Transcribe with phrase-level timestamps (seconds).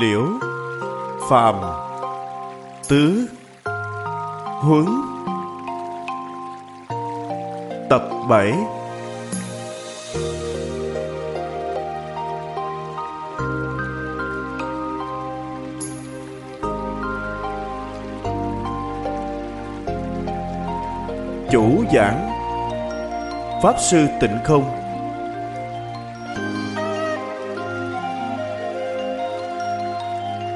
[0.00, 0.22] liễu
[1.30, 1.54] phàm
[2.88, 3.26] tứ
[4.60, 4.86] huấn
[7.90, 8.54] tập 7
[21.50, 22.28] chủ giảng
[23.62, 24.87] pháp sư tịnh không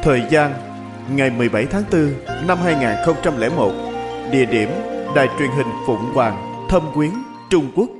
[0.03, 0.53] thời gian,
[1.17, 3.73] ngày 17 tháng 4 năm 2001
[4.33, 4.69] địa điểm,
[5.15, 7.11] đài truyền hình Phụng Hoàng, Thâm Quyến,
[7.51, 7.91] Trung Quốc.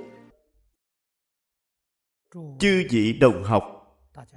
[2.59, 3.65] Chư vị đồng học,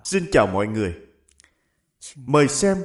[0.04, 0.96] xin chào mọi người.
[2.16, 2.78] Mời xem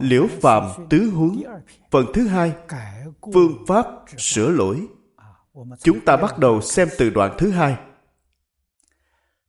[0.00, 1.42] liễu phạm tứ huấn,
[1.90, 2.52] phần thứ hai,
[3.34, 3.86] phương pháp
[4.18, 4.86] sửa lỗi.
[5.82, 7.76] Chúng ta bắt đầu xem từ đoạn thứ hai.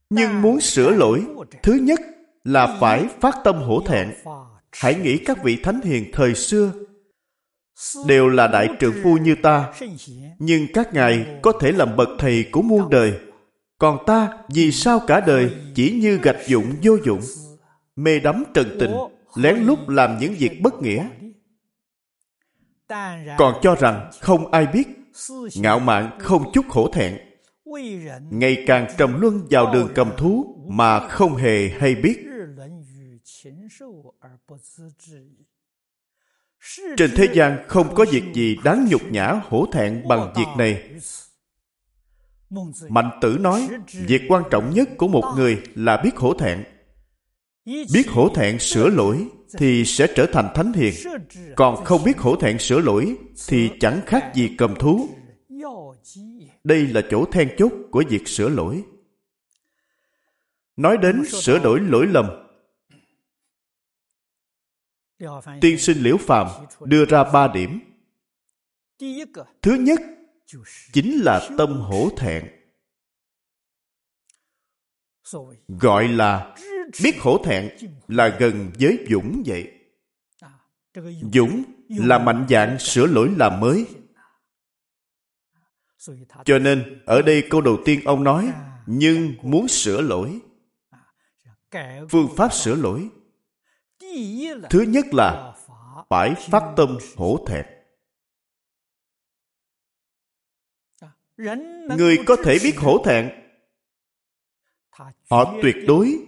[0.09, 1.25] Nhưng muốn sửa lỗi,
[1.63, 1.99] thứ nhất
[2.45, 4.13] là phải phát tâm hổ thẹn.
[4.71, 6.71] Hãy nghĩ các vị thánh hiền thời xưa
[8.07, 9.73] đều là đại trưởng phu như ta,
[10.39, 13.13] nhưng các ngài có thể làm bậc thầy của muôn đời.
[13.77, 17.21] Còn ta vì sao cả đời chỉ như gạch dụng vô dụng,
[17.95, 18.91] mê đắm trần tình,
[19.35, 21.07] lén lút làm những việc bất nghĩa?
[23.37, 24.87] Còn cho rằng không ai biết,
[25.55, 27.17] ngạo mạn không chút hổ thẹn.
[28.31, 32.25] Ngày càng trầm luân vào đường cầm thú mà không hề hay biết
[36.97, 40.89] trên thế gian không có việc gì đáng nhục nhã hổ thẹn bằng việc này.
[42.89, 43.69] mạnh tử nói
[44.07, 46.63] việc quan trọng nhất của một người là biết hổ thẹn.
[47.65, 50.93] biết hổ thẹn sửa lỗi thì sẽ trở thành thánh hiền.
[51.55, 53.15] còn không biết hổ thẹn sửa lỗi
[53.47, 55.09] thì chẳng khác gì cầm thú.
[56.63, 58.83] đây là chỗ then chốt của việc sửa lỗi.
[60.77, 62.44] Nói đến sửa đổi lỗi lầm
[65.61, 66.47] tiên sinh liễu phàm
[66.81, 67.79] đưa ra ba điểm.
[69.61, 69.99] Thứ nhất
[70.93, 72.45] chính là tâm hổ thẹn,
[75.67, 76.55] gọi là
[77.03, 77.69] biết hổ thẹn
[78.07, 79.71] là gần với dũng vậy.
[81.33, 83.85] Dũng là mạnh dạng sửa lỗi làm mới.
[86.45, 88.53] Cho nên ở đây câu đầu tiên ông nói,
[88.85, 90.39] nhưng muốn sửa lỗi.
[92.09, 93.09] Phương pháp sửa lỗi
[94.69, 95.55] thứ nhất là
[96.09, 97.65] phải phát tâm hổ thẹn.
[101.97, 103.29] Người có thể biết hổ thẹn.
[105.29, 106.25] Họ tuyệt đối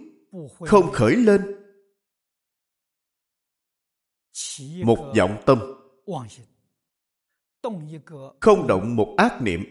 [0.60, 1.54] không khởi lên.
[4.84, 5.58] Một vọng tâm.
[8.40, 9.64] không động một ác niệm.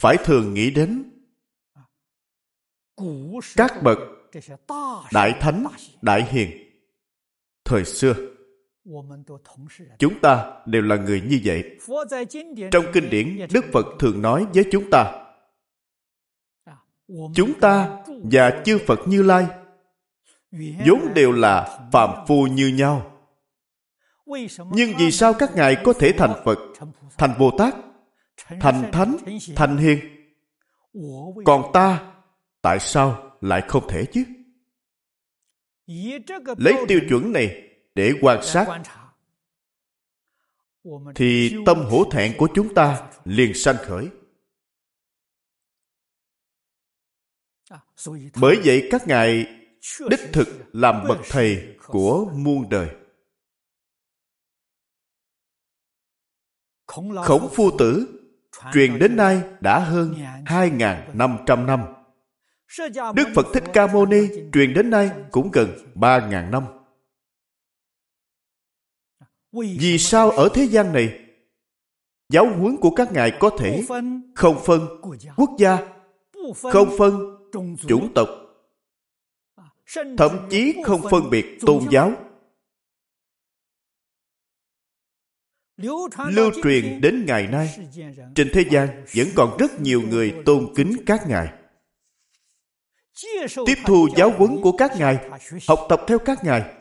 [0.00, 1.13] Phải thường nghĩ đến
[3.56, 3.98] các bậc
[5.12, 5.64] đại thánh,
[6.02, 6.50] đại hiền,
[7.64, 8.14] thời xưa,
[9.98, 11.78] chúng ta đều là người như vậy.
[12.70, 15.20] Trong kinh điển, đức phật thường nói với chúng ta
[17.34, 19.46] chúng ta và chư phật như lai
[20.86, 23.10] vốn đều là phàm phu như nhau.
[24.72, 26.58] Nhưng vì sao các ngài có thể thành phật,
[27.18, 27.74] thành bồ tát,
[28.60, 29.16] thành thánh,
[29.56, 29.98] thành hiền?
[31.44, 32.13] Còn ta
[32.64, 34.24] tại sao lại không thể chứ?
[36.56, 38.82] Lấy tiêu chuẩn này để quan sát,
[41.14, 44.08] thì tâm hổ thẹn của chúng ta liền sanh khởi.
[48.40, 49.46] Bởi vậy các ngài
[50.10, 52.88] đích thực làm bậc thầy của muôn đời.
[57.24, 58.20] Khổng phu tử,
[58.72, 60.14] truyền đến nay đã hơn
[60.46, 62.03] 2.500 năm.
[63.14, 66.64] Đức Phật Thích Ca Mâu Ni truyền đến nay cũng gần 3.000 năm.
[69.52, 71.20] Vì sao ở thế gian này
[72.28, 73.84] giáo huấn của các ngài có thể
[74.34, 74.80] không phân
[75.36, 75.78] quốc gia,
[76.72, 77.36] không phân
[77.88, 78.28] chủng tộc,
[80.18, 82.12] thậm chí không phân biệt tôn giáo.
[85.76, 87.78] Lưu truyền đến ngày nay,
[88.34, 91.63] trên thế gian vẫn còn rất nhiều người tôn kính các ngài.
[93.66, 95.30] Tiếp thu giáo huấn của các ngài,
[95.68, 96.74] học tập theo các ngài.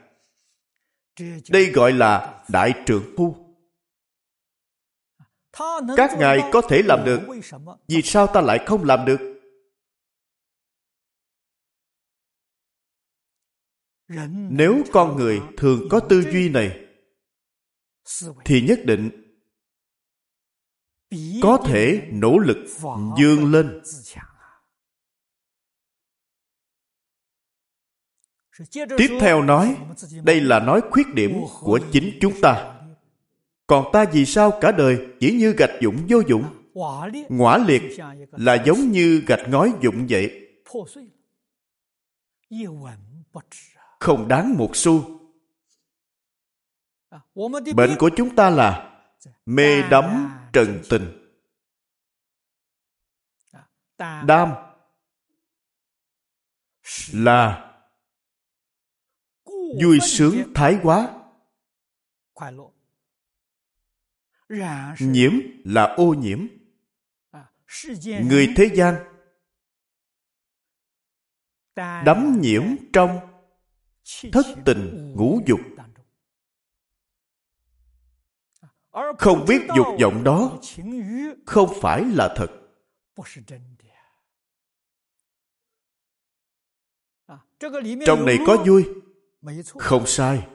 [1.50, 3.36] Đây gọi là đại trưởng phu.
[5.98, 7.20] Các ngài có thể làm được,
[7.88, 9.20] vì sao ta lại không làm được?
[14.50, 16.88] Nếu con người thường có tư duy này,
[18.46, 19.10] thì nhất định
[21.42, 22.58] có thể nỗ lực
[23.18, 23.82] dương lên
[28.98, 29.78] tiếp theo nói,
[30.24, 32.80] đây là nói khuyết điểm của chính chúng ta.
[33.68, 36.44] Còn ta vì sao cả đời chỉ như gạch dụng vô dụng?
[37.30, 37.82] Ngõa liệt
[38.32, 40.50] là giống như gạch ngói dụng vậy.
[44.00, 45.20] Không đáng một xu.
[47.76, 49.00] Bệnh của chúng ta là
[49.46, 51.20] mê đắm trần tình.
[54.26, 54.50] Đam
[57.12, 57.73] là
[59.81, 61.20] vui sướng thái quá.
[65.00, 65.31] Nhiễm
[65.66, 66.48] là ô nhiễm.
[68.06, 68.96] Người thế gian
[72.06, 73.20] đắm nhiễm trong
[74.31, 75.60] thất tình ngũ dục.
[79.18, 80.60] Không biết dục vọng đó
[81.46, 82.48] không phải là thật.
[88.06, 88.86] Trong này có vui
[89.78, 90.48] không sai.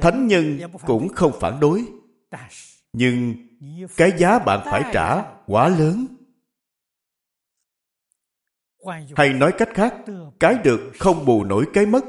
[0.00, 1.84] Thánh nhân cũng không phản đối.
[2.92, 3.34] Nhưng
[3.96, 6.06] cái giá bạn phải trả quá lớn.
[9.16, 9.94] Hay nói cách khác
[10.40, 12.04] cái được không bù nổi cái mất.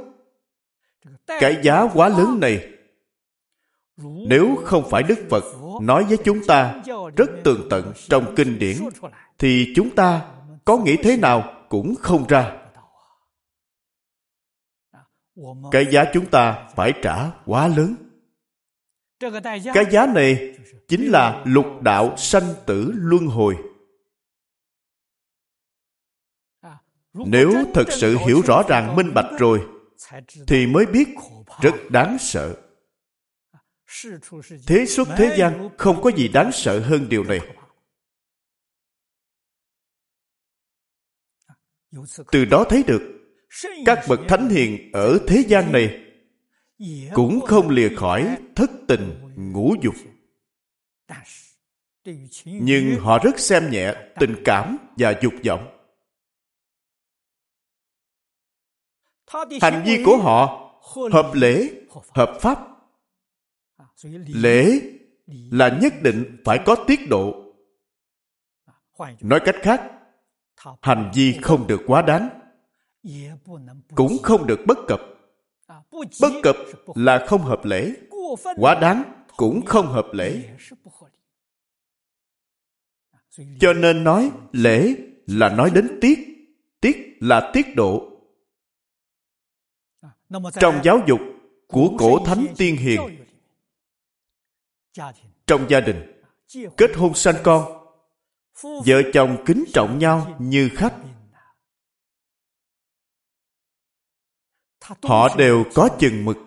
[1.27, 2.67] Cái giá quá lớn này.
[4.27, 5.43] Nếu không phải đức phật
[5.81, 6.81] nói với chúng ta
[7.17, 8.77] rất tường tận trong kinh điển
[9.37, 10.31] thì chúng ta
[10.65, 12.60] có nghĩ thế nào cũng không ra
[15.71, 17.95] cái giá chúng ta phải trả quá lớn.
[19.73, 20.57] Cái giá này
[20.87, 23.57] chính là lục đạo sanh tử luân hồi.
[27.13, 29.67] Nếu thật sự hiểu rõ ràng, minh bạch rồi,
[30.47, 31.07] thì mới biết
[31.61, 32.57] rất đáng sợ.
[34.67, 37.39] Thế xuất thế gian không có gì đáng sợ hơn điều này.
[42.31, 43.20] Từ đó thấy được
[43.85, 46.01] các bậc thánh hiền ở thế gian này
[47.13, 49.95] cũng không lìa khỏi thất tình ngũ dục.
[52.45, 55.77] Nhưng họ rất xem nhẹ tình cảm và dục vọng.
[59.61, 60.71] Hành vi của họ
[61.11, 61.69] hợp lễ
[62.09, 62.59] hợp pháp.
[64.27, 64.79] Lễ
[65.51, 67.53] là nhất định phải có tiết độ.
[69.21, 69.91] Nói cách khác
[70.81, 72.40] hành vi không được quá đáng
[73.95, 75.01] cũng không được bất cập.
[76.21, 76.55] Bất cập
[76.95, 77.93] là không hợp lễ.
[78.55, 80.49] Quá đáng cũng không hợp lễ.
[83.59, 84.95] cho nên nói lễ
[85.25, 86.19] là nói đến tiết.
[86.81, 88.07] Tiết là tiết độ.
[90.59, 91.19] Trong giáo dục
[91.67, 93.01] của cổ thánh tiên hiền
[95.47, 96.21] trong gia đình
[96.77, 97.87] kết hôn sanh con
[98.61, 100.93] vợ chồng kính trọng nhau như khách
[104.81, 106.37] họ đều có chừng mực.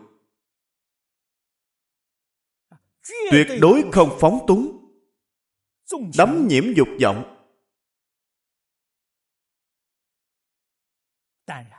[3.31, 4.81] Tuyệt đối không phóng túng.
[6.19, 7.47] Đắm nhiễm dục vọng.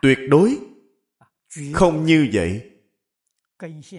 [0.02, 0.58] Tuyệt đối
[1.74, 2.72] không như vậy.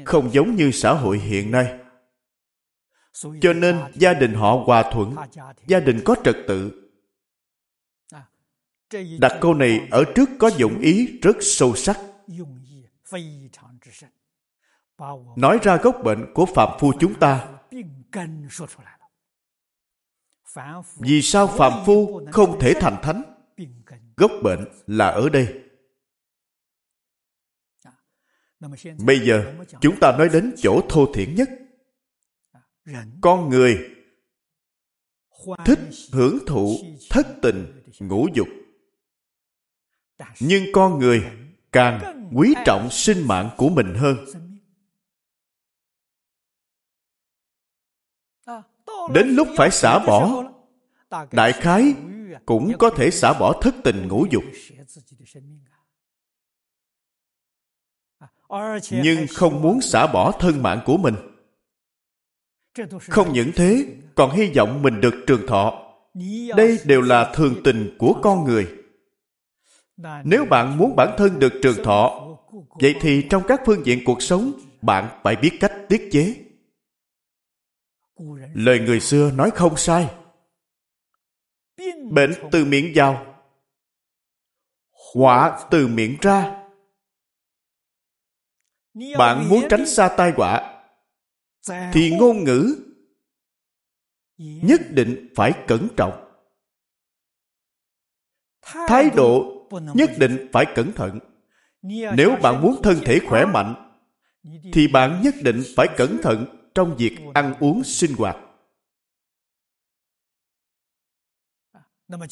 [0.04, 1.78] Không giống như xã hội hiện nay.
[3.12, 5.16] Cho nên gia đình họ hòa thuận
[5.66, 6.82] gia đình có trật tự.
[9.20, 12.05] Đặt câu này ở trước có dụng ý rất sâu sắc
[15.36, 17.58] nói ra gốc bệnh của phạm phu chúng ta.
[20.98, 23.22] vì sao phạm phu không thể thành thánh?
[24.16, 25.62] gốc bệnh là ở đây.
[28.98, 31.48] Bây giờ chúng ta nói đến chỗ thô thiển nhất.
[33.20, 33.96] Con người
[35.64, 35.78] thích
[36.12, 36.76] hưởng thụ
[37.10, 38.48] thất tình ngũ dục.
[40.40, 44.16] Nhưng con người càng quý trọng sinh mạng của mình hơn.
[49.14, 50.44] Đến lúc phải xả bỏ,
[51.32, 51.94] đại khái
[52.46, 54.44] cũng có thể xả bỏ thất tình ngũ dục.
[58.90, 61.14] Nhưng không muốn xả bỏ thân mạng của mình.
[63.00, 65.82] Không những thế, còn hy vọng mình được trường thọ.
[66.56, 68.75] Đây đều là thường tình của con người
[70.24, 72.36] nếu bạn muốn bản thân được trường thọ
[72.80, 76.34] vậy thì trong các phương diện cuộc sống bạn phải biết cách tiết chế.
[78.54, 80.10] Lời người xưa nói không sai.
[82.10, 83.42] Bệnh từ miệng vào
[85.14, 86.62] họa từ miệng ra.
[89.18, 90.82] Bạn muốn tránh xa tai họa
[91.92, 92.76] thì ngôn ngữ
[94.38, 96.22] nhất định phải cẩn trọng.
[98.62, 101.18] thái độ nhất định phải cẩn thận.
[102.16, 103.92] Nếu bạn muốn thân thể khỏe mạnh,
[104.72, 108.36] thì bạn nhất định phải cẩn thận trong việc ăn uống sinh hoạt.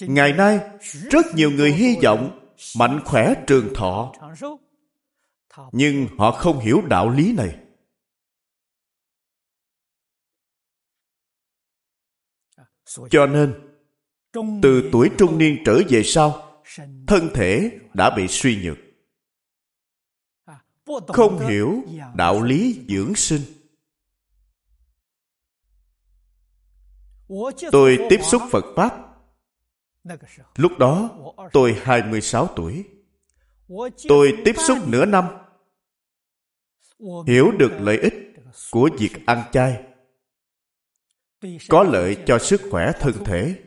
[0.00, 0.61] Ngày nay,
[1.11, 4.12] rất nhiều người hy vọng mạnh khỏe trường thọ,
[5.73, 7.59] nhưng họ không hiểu đạo lý này.
[13.11, 13.55] Cho nên,
[14.62, 16.44] từ tuổi trung niên trở về sau
[17.06, 18.78] thân thể đã bị suy nhược.
[21.09, 21.83] Không hiểu
[22.14, 23.42] đạo lý dưỡng sinh.
[27.73, 29.00] Tôi tiếp xúc phật pháp.
[30.56, 31.11] Lúc đó
[31.52, 32.85] tôi 26 tuổi.
[34.09, 35.25] Tôi tiếp xúc nửa năm.
[37.26, 38.14] Hiểu được lợi ích
[38.71, 39.83] của việc ăn chay.
[41.68, 43.63] Có lợi cho sức khỏe thân thể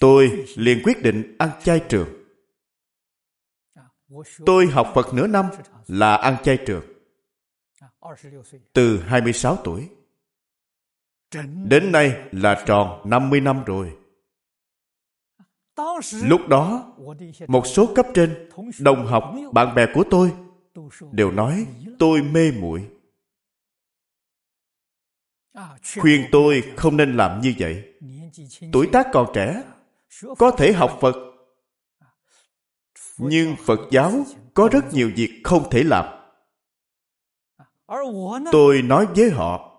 [0.00, 2.08] tôi liền quyết định ăn chay trường.
[4.46, 5.46] Tôi học phật nửa năm
[5.86, 6.84] là ăn chay trường.
[8.72, 9.88] Từ 26 tuổi.
[11.64, 13.96] Đến nay là tròn 50 năm rồi.
[16.12, 16.94] Lúc đó,
[17.48, 20.32] một số cấp trên, đồng học, bạn bè của tôi
[21.12, 21.66] đều nói
[21.98, 22.90] tôi mê muội.
[26.00, 27.93] Khuyên tôi không nên làm như vậy
[28.72, 29.62] tuổi tác còn trẻ
[30.38, 31.16] có thể học phật.
[33.18, 34.24] Nhưng phật giáo
[34.54, 36.04] có rất nhiều việc không thể làm.
[38.52, 39.70] Tôi nói với họ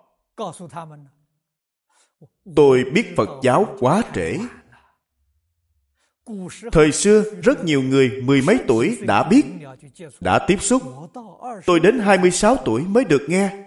[2.56, 4.38] tôi biết phật giáo quá trễ.
[6.72, 9.46] Thời xưa rất nhiều người mười mấy tuổi đã biết
[10.20, 10.82] đã tiếp xúc.
[11.66, 13.66] Tôi đến 26 tuổi mới được nghe.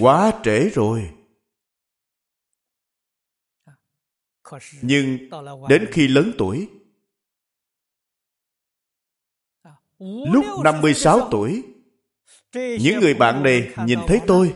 [0.00, 1.10] Quá trễ rồi
[4.82, 5.18] nhưng
[5.68, 6.68] đến khi lớn tuổi,
[10.32, 11.62] lúc 56 tuổi,
[12.54, 14.54] những người bạn này nhìn thấy tôi.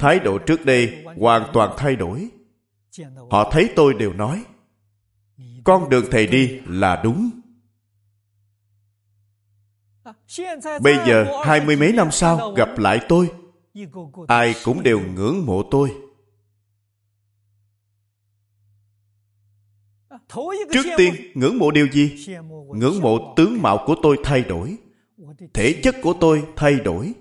[0.00, 2.28] Thái độ trước đây hoàn toàn thay đổi.
[3.30, 4.44] Họ thấy tôi đều nói,
[5.64, 7.30] con đường thầy đi là đúng.
[10.80, 13.30] Bây giờ hai mươi mấy năm sau gặp lại tôi,
[14.28, 16.07] ai cũng đều ngưỡng mộ tôi.
[20.72, 22.26] Trước tiên ngưỡng mộ điều gì?
[22.68, 24.76] Ngưỡng mộ tướng mạo của tôi thay đổi.
[25.54, 27.12] Thể chất của tôi thay đổi.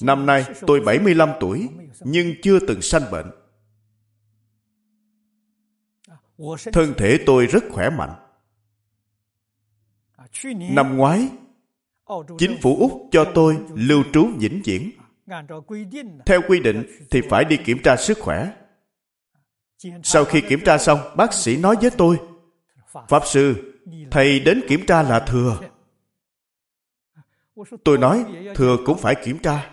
[0.00, 1.68] Năm nay tôi 75 tuổi
[2.00, 3.26] nhưng chưa từng sanh bệnh.
[6.72, 8.12] Thân thể tôi rất khỏe mạnh.
[10.70, 11.28] Năm ngoái
[12.38, 14.90] chính phủ úc cho tôi lưu trú vĩnh viễn.
[16.26, 18.52] Theo quy định thì phải đi kiểm tra sức khỏe
[20.02, 22.20] sau khi kiểm tra xong, bác sĩ nói với tôi,
[23.08, 23.74] pháp sư,
[24.10, 25.60] thầy đến kiểm tra là thừa.
[27.84, 28.24] Tôi nói,
[28.54, 29.70] thừa cũng phải kiểm tra.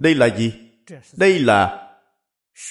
[0.00, 0.70] Đây là gì?
[1.16, 1.88] Đây là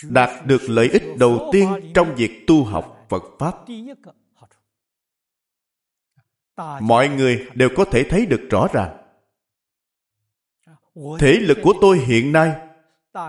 [0.04, 3.56] đạt được lợi ích đầu tiên trong việc tu học phật pháp.
[6.82, 9.07] Mọi người đều có thể thấy được rõ ràng
[11.20, 12.56] thể lực của tôi hiện nay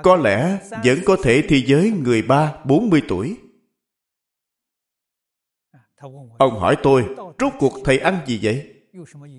[0.02, 3.36] có lẽ vẫn có thể thi giới người ba, bốn mươi tuổi.
[6.38, 8.74] Ông hỏi tôi, rốt cuộc thầy ăn gì vậy?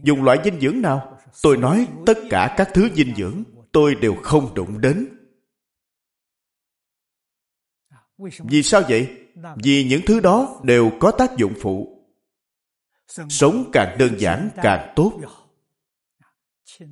[0.03, 1.17] Dùng loại dinh dưỡng nào?
[1.41, 5.07] Tôi nói, tất cả các thứ dinh dưỡng, tôi đều không đụng đến.
[8.39, 9.07] Vì sao vậy?
[9.63, 12.05] Vì những thứ đó đều có tác dụng phụ.
[13.29, 15.19] Sống càng đơn giản càng tốt.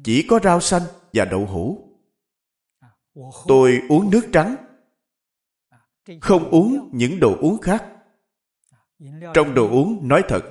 [0.04, 0.82] Chỉ có rau xanh
[1.14, 1.88] và đậu hũ.
[3.48, 4.56] Tôi uống nước trắng.
[6.22, 7.86] Không uống những đồ uống khác.
[9.34, 10.42] Trong đồ uống nói thật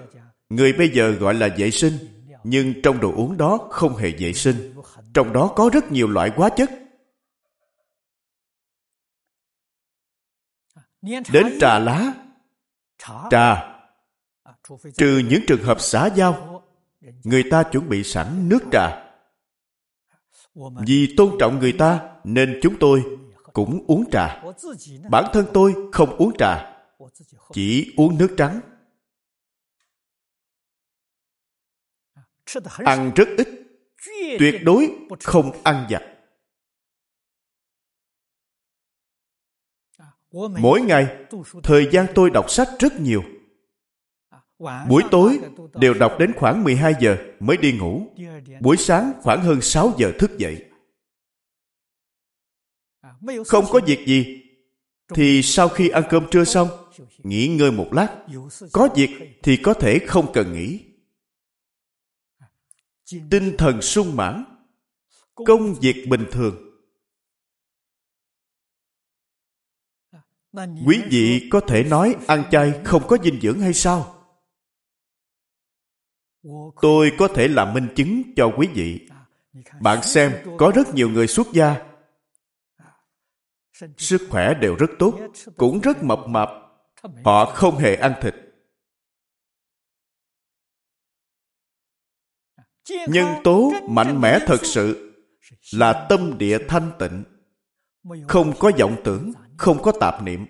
[0.48, 1.92] người bây giờ gọi là vệ sinh
[2.44, 4.74] nhưng trong đồ uống đó không hề vệ sinh.
[5.14, 6.70] trong đó có rất nhiều loại hóa chất.
[11.02, 12.14] Đến trà lá.
[13.30, 13.72] Trà.
[14.96, 16.62] Trừ những trường hợp xã giao
[17.24, 19.05] người ta chuẩn bị sẵn nước trà
[20.86, 23.04] vì tôn trọng người ta, nên chúng tôi
[23.52, 24.42] cũng uống trà.
[25.10, 26.76] Bản thân tôi không uống trà,
[27.52, 28.60] chỉ uống nước trắng.
[32.76, 33.48] Ăn rất ít,
[34.38, 36.02] tuyệt đối không ăn giặt.
[40.58, 41.26] mỗi ngày,
[41.62, 43.22] thời gian tôi đọc sách rất nhiều.
[44.58, 45.40] Buổi tối
[45.74, 48.06] đều đọc đến khoảng 12 giờ mới đi ngủ.
[48.60, 50.64] Buổi sáng khoảng hơn 6 giờ thức dậy.
[53.46, 54.42] Không có việc gì.
[55.14, 56.68] Thì sau khi ăn cơm trưa xong
[57.22, 58.26] nghỉ ngơi một lát.
[58.72, 59.10] Có việc
[59.42, 60.80] thì có thể không cần nghỉ.
[63.30, 64.44] Tinh thần sung mãn
[65.34, 66.62] công việc bình thường.
[70.86, 74.15] Quý vị có thể nói ăn chay không có dinh dưỡng hay sao
[76.82, 79.08] tôi có thể làm minh chứng cho quý vị.
[79.80, 81.76] Bạn xem, có rất nhiều người xuất gia.
[83.96, 85.18] Sức khỏe đều rất tốt,
[85.56, 86.48] cũng rất mập mạp.
[87.24, 88.34] Họ không hề ăn thịt.
[93.08, 95.12] Nhân tố mạnh mẽ thật sự
[95.72, 97.24] là tâm địa thanh tịnh.
[98.28, 100.46] Không có vọng tưởng, không có tạp niệm.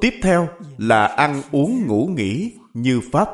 [0.00, 0.48] Tiếp theo
[0.78, 3.28] là ăn uống ngủ nghỉ như pháp.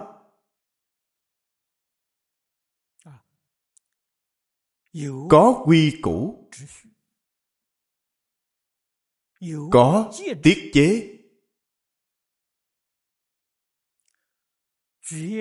[5.29, 6.49] Có quy củ.
[9.71, 11.11] Có tiết chế.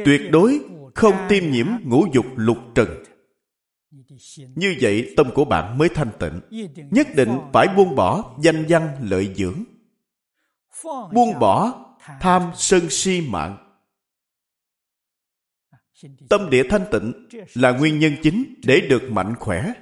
[0.05, 0.59] Tuyệt đối
[0.95, 3.03] không tiêm nhiễm ngũ dục lục trần.
[4.55, 6.41] Như vậy tâm của bạn mới thanh tịnh.
[6.91, 9.63] Nhất định phải buông bỏ danh văn lợi dưỡng.
[11.13, 11.85] Buông bỏ
[12.19, 13.62] tham sân si mạng
[16.29, 19.73] tâm địa thanh tịnh là nguyên nhân chính để được mạnh khỏe.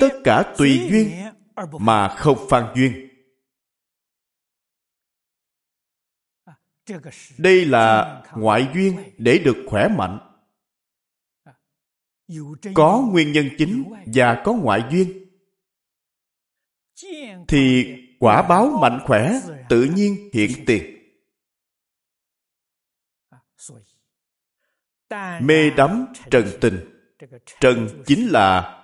[0.00, 1.10] Tất cả tùy duyên
[1.80, 3.08] mà không phan duyên.
[7.38, 10.18] Đây là ngoại duyên để được khỏe mạnh.
[12.74, 15.26] Có nguyên nhân chính và có ngoại duyên,
[17.48, 20.96] thì quả báo mạnh khỏe, tự nhiên hiện tiền.
[25.40, 26.86] Mê đắm trần tình.
[27.60, 28.76] Trần chính là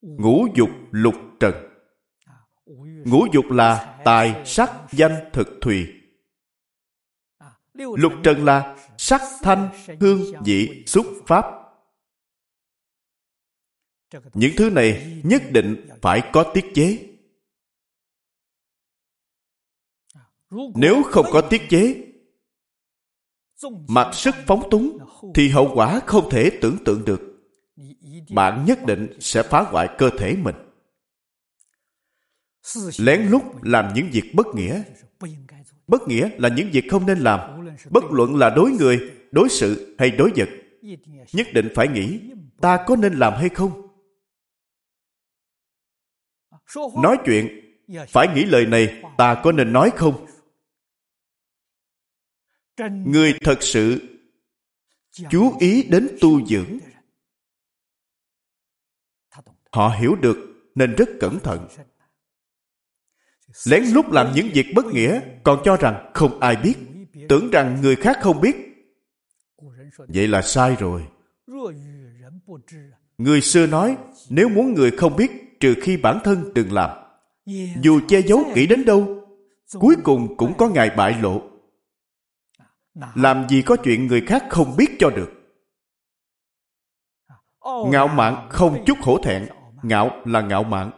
[0.00, 1.54] ngũ dục lục trần.
[3.06, 5.86] Ngũ dục là tài sắc danh thực thùy.
[7.74, 9.68] Lục trần là sắc thanh
[10.00, 11.44] hương vị xúc pháp.
[14.34, 17.15] Những thứ này nhất định phải có tiết chế.
[20.50, 22.06] Nếu không có tiết chế,
[23.88, 24.98] mặc sức phóng túng,
[25.34, 27.20] thì hậu quả không thể tưởng tượng được.
[28.30, 30.54] Bạn nhất định sẽ phá hoại cơ thể mình.
[32.98, 34.82] Lén lút làm những việc bất nghĩa.
[35.86, 37.40] Bất nghĩa là những việc không nên làm.
[37.90, 40.48] Bất luận là đối người, đối sự hay đối vật,
[41.32, 42.20] nhất định phải nghĩ,
[42.60, 43.82] ta có nên làm hay không?
[47.02, 47.48] Nói chuyện,
[48.08, 50.26] phải nghĩ lời này, ta có nên nói không?
[52.84, 54.00] Người thật sự
[55.30, 56.78] chú ý đến tu dưỡng.
[59.72, 60.36] họ hiểu được
[60.74, 61.68] nên rất cẩn thận.
[63.66, 66.74] lén lút làm những việc bất nghĩa còn cho rằng không ai biết.
[67.28, 68.56] tưởng rằng người khác không biết.
[69.98, 71.06] Vậy là sai rồi.
[73.18, 73.96] Người xưa nói
[74.28, 76.90] nếu muốn người không biết trừ khi bản thân từng làm.
[77.82, 79.22] Dù che giấu kỹ đến đâu
[79.72, 81.55] cuối cùng cũng có ngày bại lộ
[83.14, 85.32] làm gì có chuyện người khác không biết cho được.
[87.90, 89.48] Ngạo mạn không chút hổ thẹn.
[89.82, 90.90] ngạo là ngạo mạn.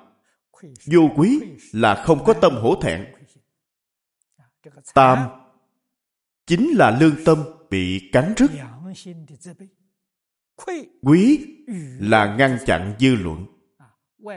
[0.86, 1.40] Vô quý
[1.72, 3.14] là không có tâm hổ thẹn.
[4.94, 5.18] Tam
[6.46, 7.38] chính là lương tâm
[7.70, 8.50] bị cắn rứt.
[11.02, 11.46] Quý
[12.00, 13.46] là ngăn chặn dư luận.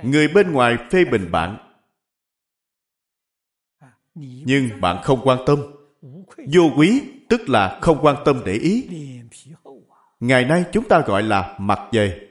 [0.03, 1.57] Người bên ngoài phê bình bạn.
[4.15, 5.59] Nhưng bạn không quan tâm.
[6.53, 8.87] Vô quý tức là không quan tâm để ý.
[10.19, 12.27] Ngày nay chúng ta gọi là mặt dày.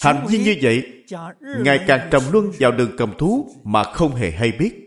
[0.00, 1.04] Hành vi như vậy
[1.40, 4.84] ngày càng trầm luân vào đường cầm thú mà không hề hay biết.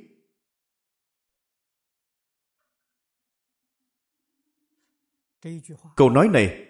[5.96, 6.68] Câu nói này,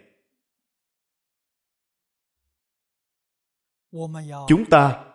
[4.48, 5.06] chúng ta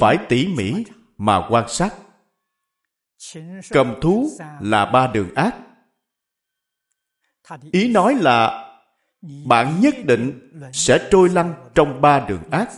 [0.00, 0.72] phải tỉ mỉ
[1.16, 2.03] mà quan sát
[3.70, 5.56] cầm thú là ba đường ác.
[7.72, 8.60] Ý nói là
[9.46, 12.68] bạn nhất định sẽ trôi lăn trong ba đường ác,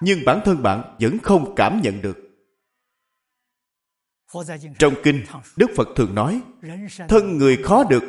[0.00, 2.18] nhưng bản thân bạn vẫn không cảm nhận được.
[4.78, 5.24] Trong kinh,
[5.56, 6.40] đức phật thường nói,
[7.08, 8.02] thân người khó được,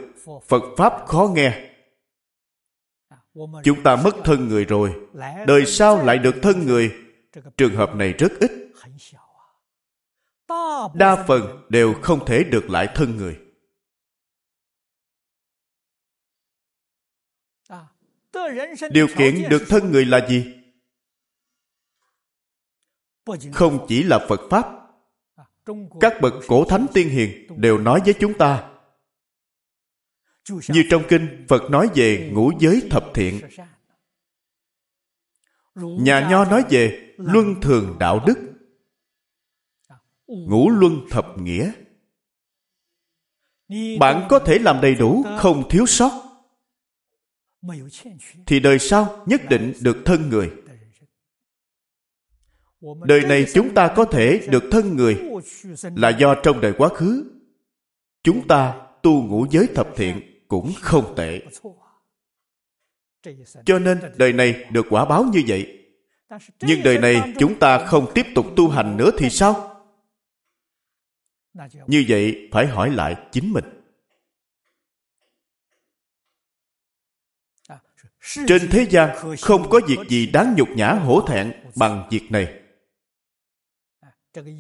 [0.48, 1.70] phật pháp khó nghe.
[3.64, 4.94] Chúng ta mất thân người rồi,
[5.48, 6.92] đời sau lại được thân người.
[7.58, 8.52] Trường hợp này rất ít
[10.94, 13.40] đa phần đều không thể được lại thân người.
[18.92, 20.56] Điều kiện được thân người là gì?
[23.54, 24.66] Không chỉ là phật pháp
[26.00, 28.70] các bậc cổ thánh tiên hiền đều nói với chúng ta.
[30.50, 33.42] Như trong kinh phật nói về ngũ giới thập thiện.
[35.76, 38.49] Nhà nho nói về luân thường đạo đức
[40.30, 41.72] ngũ luân thập nghĩa.
[44.00, 46.12] Bạn có thể làm đầy đủ, không thiếu sót.
[48.46, 50.52] Thì đời sau nhất định được thân người.
[53.06, 55.20] Đời này chúng ta có thể được thân người
[55.96, 57.32] là do trong đời quá khứ.
[58.24, 61.42] Chúng ta tu ngũ giới thập thiện cũng không tệ.
[63.66, 65.76] Cho nên đời này được quả báo như vậy.
[66.62, 69.69] Nhưng đời này chúng ta không tiếp tục tu hành nữa thì sao?
[71.88, 73.66] Như vậy phải hỏi lại chính mình.
[78.48, 82.64] Trên thế gian không có việc gì đáng nhục nhã hổ thẹn bằng việc này.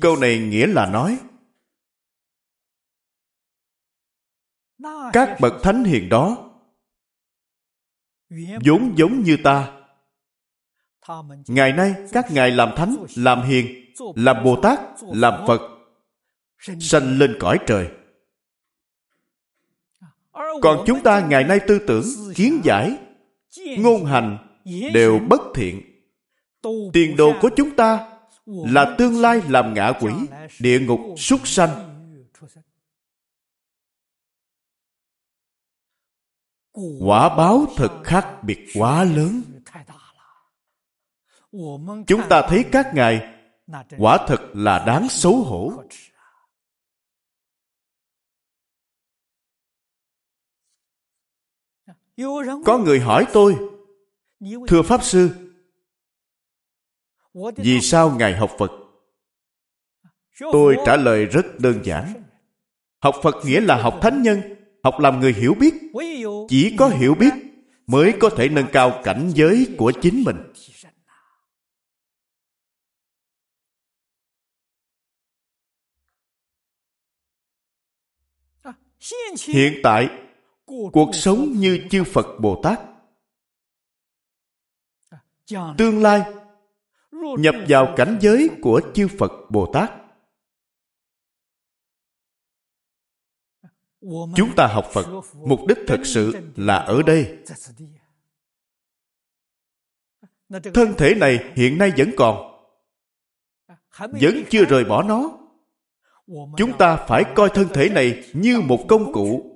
[0.01, 1.19] Câu này nghĩa là nói
[5.13, 6.51] các bậc thánh hiền đó
[8.65, 9.75] vốn giống như ta.
[11.47, 15.78] Ngày nay các ngài làm thánh làm hiền làm bồ tát làm phật
[16.79, 17.87] sanh lên cõi trời.
[20.61, 22.97] Còn chúng ta ngày nay tư tưởng kiến giải
[23.55, 24.37] ngôn hành
[24.93, 25.81] đều bất thiện.
[26.93, 30.11] Tiền đồ của chúng ta là tương lai làm ngạ quỷ
[30.59, 31.85] địa ngục súc sanh.
[36.99, 39.41] quả báo thật khác biệt quá lớn.
[42.07, 43.33] chúng ta thấy các ngài
[43.97, 45.83] quả thật là đáng xấu hổ
[52.65, 53.55] có người hỏi tôi,
[54.67, 55.29] thưa pháp sư,
[57.57, 58.71] vì sao ngài học phật?
[60.51, 62.23] Tôi trả lời rất đơn giản.
[62.99, 64.41] Học phật nghĩa là học thánh nhân,
[64.83, 65.73] học làm người hiểu biết.
[66.49, 67.33] Chỉ có hiểu biết
[67.87, 70.37] mới có thể nâng cao cảnh giới của chính mình.
[79.47, 80.28] Hiện tại
[80.93, 82.79] cuộc sống như chư phật bồ tát.
[85.77, 86.33] Tương lai
[87.39, 89.91] nhập vào cảnh giới của chư phật bồ tát.
[94.35, 97.37] Chúng ta học phật mục đích thực sự là ở đây.
[100.49, 102.61] thân thể này hiện nay vẫn còn
[103.95, 105.37] vẫn chưa rời bỏ nó?
[106.57, 109.48] Chúng ta phải coi thân thể này như một công cụ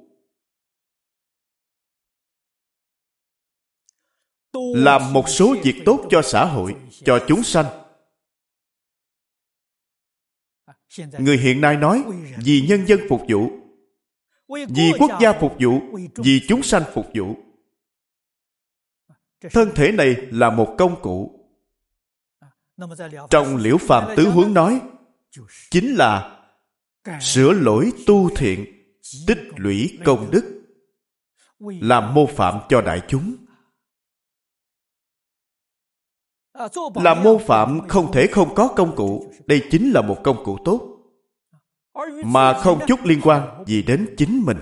[4.54, 7.66] làm một số việc tốt cho xã hội cho chúng sanh.
[11.18, 12.04] Người hiện nay nói
[12.38, 13.50] vì nhân dân phục vụ.
[14.70, 15.82] Vì quốc gia phục vụ
[16.16, 17.36] vì chúng sanh phục vụ.
[19.52, 21.40] Thân thể này là một công cụ.
[23.30, 24.82] Trong liễu phàm tứ huấn nói
[25.72, 26.40] chính là
[27.22, 28.66] sửa lỗi tu thiện
[29.28, 30.62] tích lũy công đức
[31.60, 33.36] làm mô phạm cho đại chúng
[36.96, 39.32] làm mô phạm không thể không có công cụ.
[39.46, 40.90] đây chính là một công cụ tốt.
[42.26, 44.58] Mà không chút liên quan gì đến chính mình.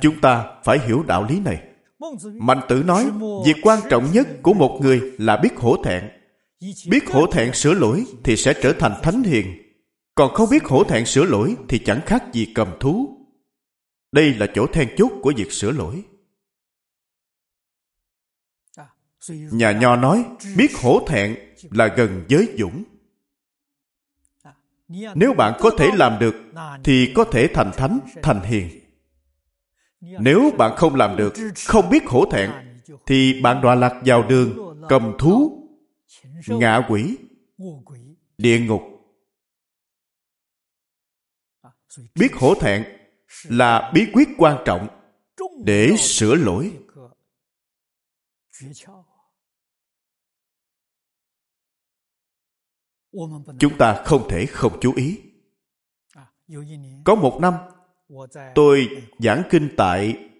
[0.00, 1.62] chúng ta phải hiểu đạo lý này.
[2.34, 3.10] Mạnh tử nói
[3.46, 6.08] việc quan trọng nhất của một người là biết hổ thẹn.
[6.88, 9.46] Biết hổ thẹn sửa lỗi thì sẽ trở thành thánh hiền.
[10.14, 13.18] Còn không biết hổ thẹn sửa lỗi thì chẳng khác gì cầm thú.
[14.12, 16.04] Đây là chỗ then chốt của việc sửa lỗi
[19.30, 20.24] nhà nho nói,
[20.56, 21.36] biết hổ thẹn
[21.70, 22.84] là gần giới dũng.
[25.14, 26.34] Nếu bạn có thể làm được,
[26.84, 28.68] thì có thể thành thánh, thành hiền.
[30.00, 31.34] Nếu bạn không làm được,
[31.66, 32.50] không biết hổ thẹn,
[33.06, 35.68] thì bạn đọa lạc vào đường, cầm thú,
[36.46, 37.16] ngạ quỷ,
[38.38, 38.82] địa ngục.
[42.14, 42.84] Biết hổ thẹn
[43.44, 44.88] là bí quyết quan trọng
[45.64, 46.72] để sửa lỗi.
[53.58, 55.20] Chúng ta không thể không chú ý.
[57.04, 57.54] Có một năm
[58.54, 60.30] tôi giảng kinh tại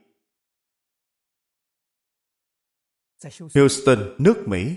[3.55, 4.77] Houston, nước Mỹ.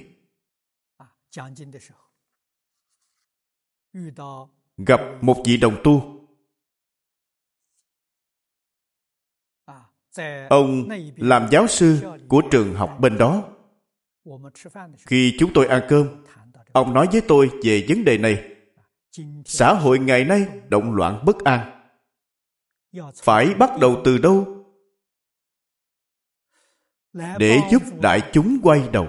[4.78, 6.18] Gặp một vị đồng tu.
[10.50, 13.50] Ông làm giáo sư của trường học bên đó.
[15.06, 16.21] khi chúng tôi ăn cơm
[16.74, 18.56] ông nói với tôi về vấn đề này.
[19.46, 21.82] Xã hội ngày nay động loạn bất an.
[23.16, 24.66] Phải bắt đầu từ đâu?
[27.14, 29.08] Để giúp đại chúng quay đầu.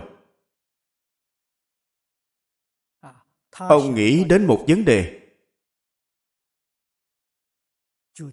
[3.51, 5.18] Ông nghĩ đến một vấn đề.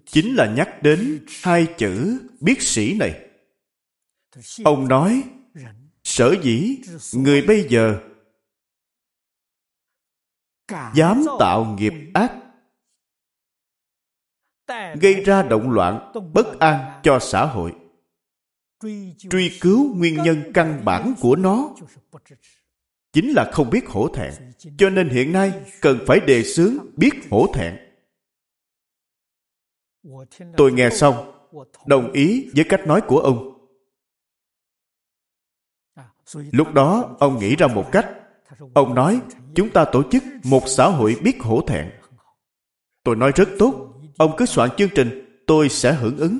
[0.06, 3.28] Chính là nhắc đến hai chữ biết sĩ này.
[4.64, 5.22] Ông nói,
[6.04, 6.76] sở dĩ
[7.12, 8.09] người bây giờ
[10.94, 12.32] dám tạo nghiệp ác.
[15.00, 17.74] Gây ra động loạn, bất an cho xã hội.
[19.30, 21.74] Truy cứu nguyên nhân căn bản của nó.
[23.12, 24.32] Chính là không biết hổ thẹn.
[24.78, 27.76] Cho nên hiện nay cần phải đề xướng biết hổ thẹn.
[30.56, 31.32] Tôi nghe xong,
[31.86, 33.46] đồng ý với cách nói của ông.
[36.34, 38.10] Lúc đó, ông nghĩ ra một cách.
[38.74, 39.20] Ông nói
[39.54, 41.90] chúng ta tổ chức một xã hội biết hổ thẹn.
[43.02, 43.94] Tôi nói rất tốt.
[44.18, 46.38] Ông cứ soạn chương trình, tôi sẽ hưởng ứng.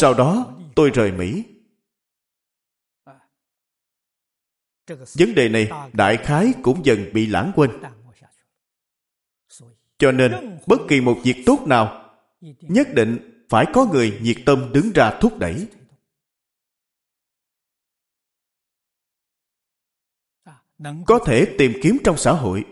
[0.00, 1.44] Sau đó, tôi rời mỹ.
[4.88, 7.70] Vấn đề này, đại khái cũng dần bị lãng quên.
[9.98, 12.16] Cho nên, bất kỳ một việc tốt nào,
[12.60, 15.66] nhất định phải có người nhiệt tâm đứng ra thúc đẩy.
[21.06, 22.64] Có thể tìm kiếm trong xã hội.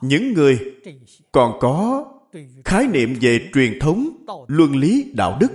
[0.00, 0.80] Những người
[1.32, 2.04] còn có
[2.64, 5.50] khái niệm về truyền thống luân lý đạo đức.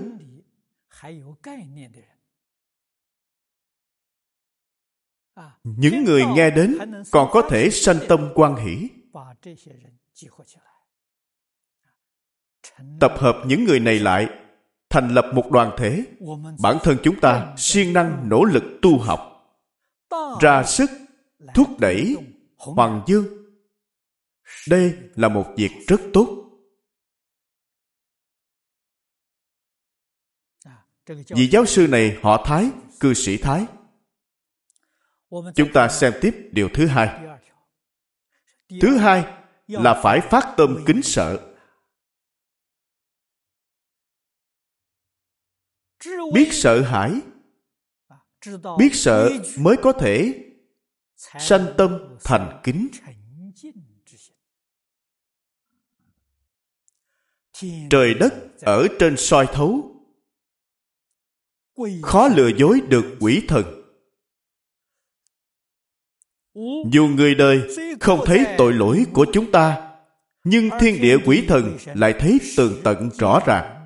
[5.63, 6.77] Những người nghe đến
[7.11, 8.89] còn có thể sanh tâm quan hỷ.
[12.99, 14.27] Tập hợp những người này lại
[14.89, 16.03] thành lập một đoàn thể.
[16.59, 19.36] Bản thân chúng ta siêng năng nỗ lực tu học
[20.41, 20.89] ra sức
[21.55, 22.15] thúc đẩy
[22.57, 23.25] hoàng dương.
[24.69, 26.43] Đây là một việc rất tốt.
[31.29, 33.65] Vị giáo sư này họ thái cư sĩ thái.
[35.29, 37.39] Chúng ta xem tiếp điều thứ hai.
[38.81, 39.33] Thứ hai.
[39.67, 41.55] là phải phát tâm kính sợ.
[46.33, 47.21] Biết sợ hãi
[48.79, 49.29] biết sợ
[49.59, 50.43] mới có thể
[51.39, 52.87] sanh tâm thành kính.
[57.89, 59.95] Trời đất ở trên soi thấu
[62.01, 63.65] khó lừa dối được quỷ thần.
[66.91, 67.61] Dù người đời
[67.99, 69.87] không thấy tội lỗi của chúng ta
[70.43, 73.76] nhưng thiên địa quỷ thần lại thấy tường tận rõ ràng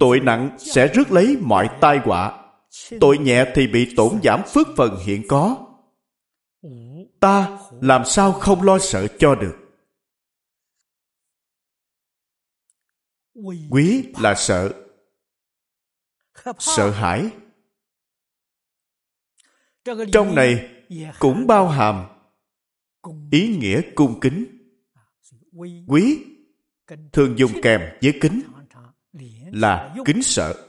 [0.00, 2.52] tội nặng sẽ rước lấy mọi tai họa.
[3.00, 5.66] Tội nhẹ thì bị tổn giảm phước phần hiện có.
[7.20, 9.56] Ta làm sao không lo sợ cho được?
[13.70, 14.72] Quý là sợ.
[16.58, 17.30] Sợ hãi.
[20.12, 20.68] Trong này
[21.18, 22.06] cũng bao hàm
[23.30, 24.46] ý nghĩa cung kính.
[25.86, 26.24] Quý
[27.12, 28.42] thường dùng kèm với kính
[29.52, 30.66] là kính sợ.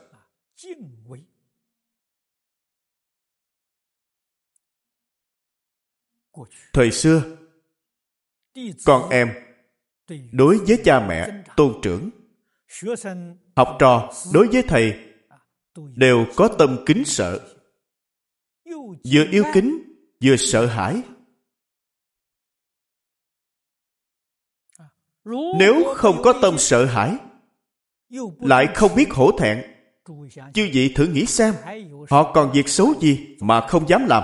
[6.73, 7.37] thời xưa
[8.85, 9.33] con em
[10.31, 12.09] đối với cha mẹ tôn trưởng
[13.55, 15.13] học trò đối với thầy
[15.95, 17.55] đều có tâm kính sợ.
[19.13, 19.77] vừa yêu kính
[20.23, 21.01] vừa sợ hãi.
[25.59, 27.17] nếu không có tâm sợ hãi
[28.39, 29.61] lại không biết hổ thẹn.
[30.53, 31.53] Chư vị thử nghĩ xem,
[32.09, 34.23] họ còn việc xấu gì mà không dám làm?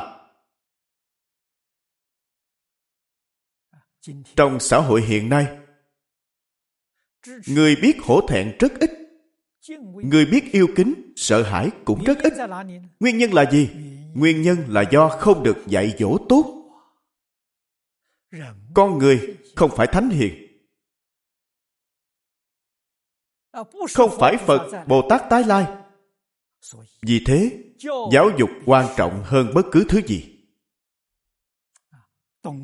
[4.36, 5.47] Trong xã hội hiện nay,
[7.47, 8.91] người biết hổ thẹn rất ít.
[10.04, 12.34] Người biết yêu kính, sợ hãi cũng rất ít.
[13.00, 13.69] Nguyên nhân là gì?
[14.13, 16.54] Nguyên nhân là do không được dạy dỗ tốt.
[18.73, 20.47] Con người không phải thánh hiền.
[23.93, 25.65] Không phải phật bồ tát tái lai.
[27.02, 27.63] Vì thế
[28.12, 30.24] giáo dục quan trọng hơn bất cứ thứ gì.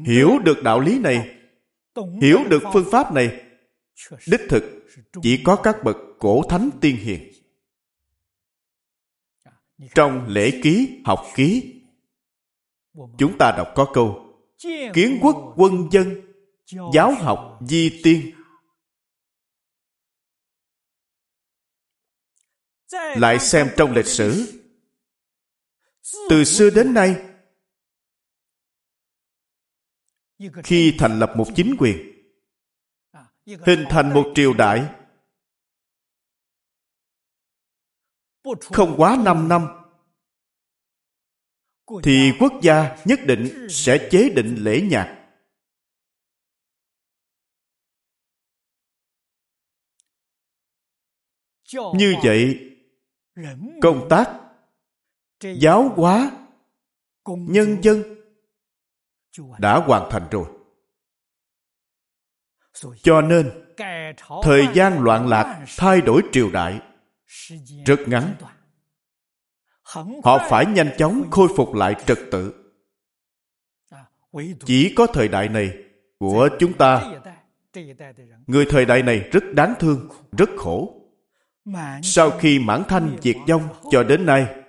[0.05, 1.37] Hiểu được đạo lý này
[2.21, 3.41] hiểu được phương pháp này
[4.27, 4.63] đích thực
[5.21, 7.31] chỉ có các bậc cổ thánh tiên hiền.
[9.95, 11.81] trong lễ ký học ký
[13.17, 14.25] chúng ta đọc có câu
[14.93, 16.21] kiến quốc quân dân
[16.93, 18.31] giáo học di tiên
[23.15, 24.59] lại xem trong lịch sử.
[26.29, 27.15] Từ xưa đến nay,
[30.63, 31.97] khi thành lập một chính quyền,
[33.45, 34.95] hình thành một triều đại,
[38.59, 39.67] không quá 5 năm,
[42.03, 45.19] thì quốc gia nhất định sẽ chế định lễ nhạc.
[51.95, 52.72] Như vậy
[53.81, 54.29] công tác
[55.41, 56.31] giáo hóa
[57.25, 58.03] nhân dân.
[59.57, 60.45] Đã hoàn thành rồi.
[63.03, 63.73] Cho nên
[64.43, 66.81] thời gian loạn lạc thay đổi triều đại.
[67.85, 68.35] rất ngắn.
[70.23, 72.53] họ phải nhanh chóng khôi phục lại trật tự.
[74.65, 75.83] Chỉ có thời đại này
[76.19, 77.21] của chúng ta
[78.47, 81.02] người thời đại này rất đáng thương rất khổ
[82.03, 84.63] sau khi mãn thanh diệt vong cho đến nay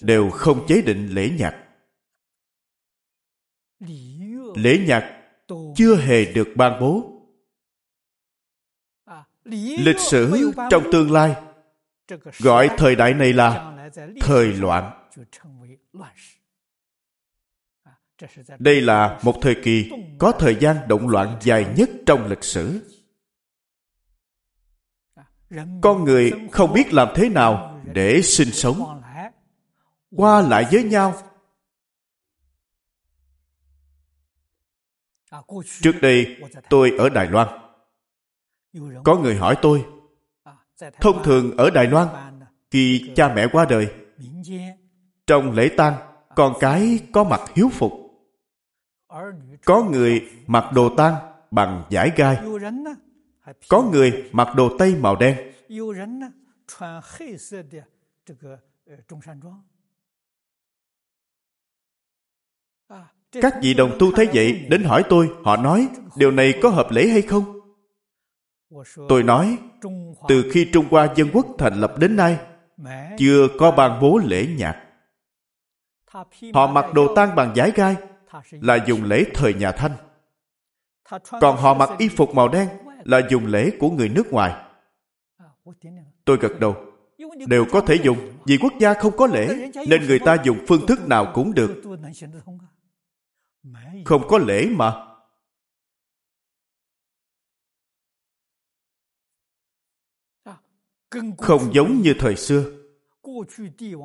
[0.00, 1.64] đều không chế định lễ nhạc.
[4.54, 5.22] Lễ nhạc
[5.76, 7.08] chưa hề được ban bố.
[9.78, 11.34] Lịch sử trong tương lai
[12.38, 13.76] gọi thời đại này là
[14.20, 15.08] thời loạn.
[18.58, 22.80] đây là một thời kỳ có thời gian động loạn dài nhất trong lịch sử
[25.80, 29.00] con người không biết làm thế nào để sinh sống.
[30.16, 31.14] Qua lại với nhau.
[35.80, 36.36] Trước đây
[36.70, 37.48] tôi ở đài loan.
[39.04, 39.84] Có người hỏi tôi,
[41.00, 42.08] thông thường ở đài loan,
[42.70, 43.94] khi cha mẹ qua đời,
[45.26, 45.94] trong lễ tang,
[46.36, 47.92] con cái có mặc hiếu phục?
[49.64, 51.14] Có người mặc đồ tang
[51.50, 52.38] bằng vải gai?
[53.68, 55.52] Có người mặc đồ tây màu đen.
[63.32, 66.86] các vị đồng tu thấy vậy đến hỏi tôi họ nói điều này có hợp
[66.90, 67.60] lễ hay không?
[69.08, 69.58] Tôi nói
[70.28, 72.38] từ khi trung hoa dân quốc thành lập đến nay
[73.18, 74.82] chưa có ban bố lễ nhạc.
[76.54, 77.96] Họ mặc đồ tang bằng giái gai
[78.50, 79.92] là dùng lễ thời nhà thanh.
[81.40, 82.68] Còn họ mặc y phục màu đen
[83.04, 84.64] là dùng lễ của người nước ngoài.
[86.24, 86.76] Tôi gật đầu.
[87.46, 90.86] Đều có thể dùng, vì quốc gia không có lễ, nên người ta dùng phương
[90.86, 91.82] thức nào cũng được.
[94.04, 94.92] Không có lễ mà.
[101.38, 102.64] Không giống như thời xưa.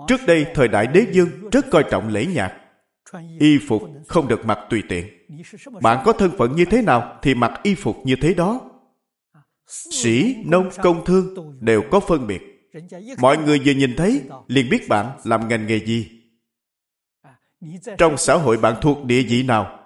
[0.08, 2.62] Trước đây, thời đại đế dương rất coi trọng lễ nhạc.
[3.40, 5.06] Y phục không được mặc tùy tiện.
[5.82, 8.67] Bạn có thân phận như thế nào thì mặc y phục như thế đó
[9.68, 12.72] sĩ, nông, công thương đều có phân biệt.
[13.18, 16.10] Mọi người vừa nhìn thấy, liền biết bạn làm ngành nghề gì.
[17.98, 19.80] Trong xã hội bạn thuộc địa vị nào?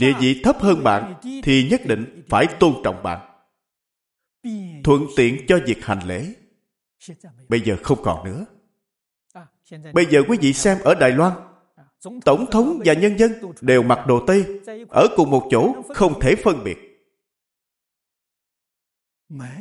[0.00, 3.28] Địa vị thấp hơn bạn thì nhất định phải tôn trọng bạn.
[4.84, 6.34] Thuận tiện cho việc hành lễ.
[7.48, 8.44] Bây giờ không còn nữa.
[9.92, 11.32] Bây giờ quý vị xem ở đài loan,
[12.24, 14.44] tổng thống và nhân dân đều mặc đồ tây,
[14.88, 16.91] ở cùng một chỗ, không thể phân biệt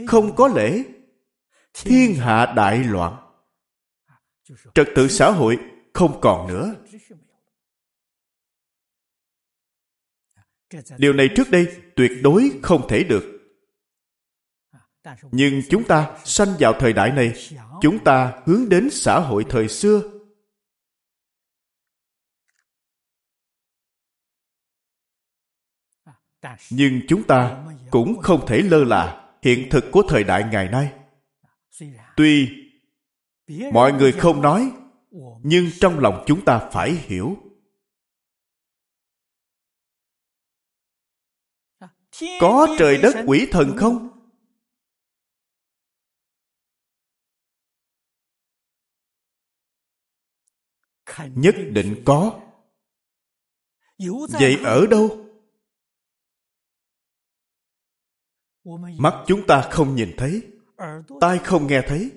[0.08, 0.84] không có lễ.
[1.74, 3.32] Thiên hạ đại loạn.
[4.74, 5.58] Trật tự xã hội
[5.94, 6.76] không còn nữa.
[10.98, 13.24] Điều này trước đây tuyệt đối không thể được.
[15.32, 17.34] Nhưng chúng ta sanh vào thời đại này
[17.82, 20.02] chúng ta hướng đến xã hội thời xưa.
[26.70, 30.94] Nhưng chúng ta cũng không thể lơ là hiện thực của thời đại ngày nay.
[32.18, 32.50] Tuy
[33.74, 34.72] mọi người không nói,
[35.44, 37.38] nhưng trong lòng chúng ta phải hiểu.
[42.40, 44.08] Có trời đất quỷ thần không?
[51.36, 52.42] Nhất định có.
[54.30, 55.31] Vậy ở đâu?
[59.00, 60.52] Mắt chúng ta không nhìn thấy.
[61.22, 62.12] Tai không nghe thấy.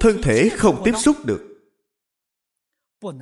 [0.00, 1.48] Thân thể không tiếp xúc được.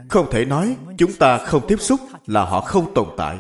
[0.09, 3.39] Không thể nói chúng ta không tiếp xúc là họ không tồn tại.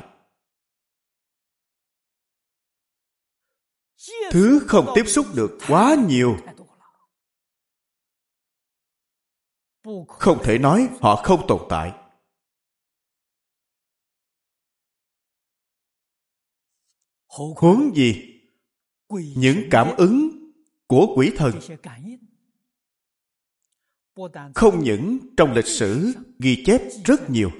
[4.30, 6.36] Thứ không tiếp xúc được quá nhiều.
[10.08, 11.99] Không thể nói họ không tồn tại.
[17.30, 18.26] Huống gì?
[19.36, 20.30] những cảm ứng
[20.86, 21.52] của quỷ thần.
[24.54, 27.50] không những trong lịch sử ghi chép rất nhiều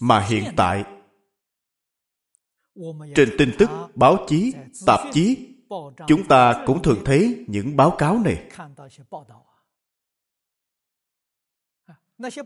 [0.00, 0.84] mà hiện tại
[3.14, 4.52] trên tin tức báo chí
[4.86, 5.54] tạp chí
[6.08, 8.50] chúng ta cũng thường thấy những báo cáo này.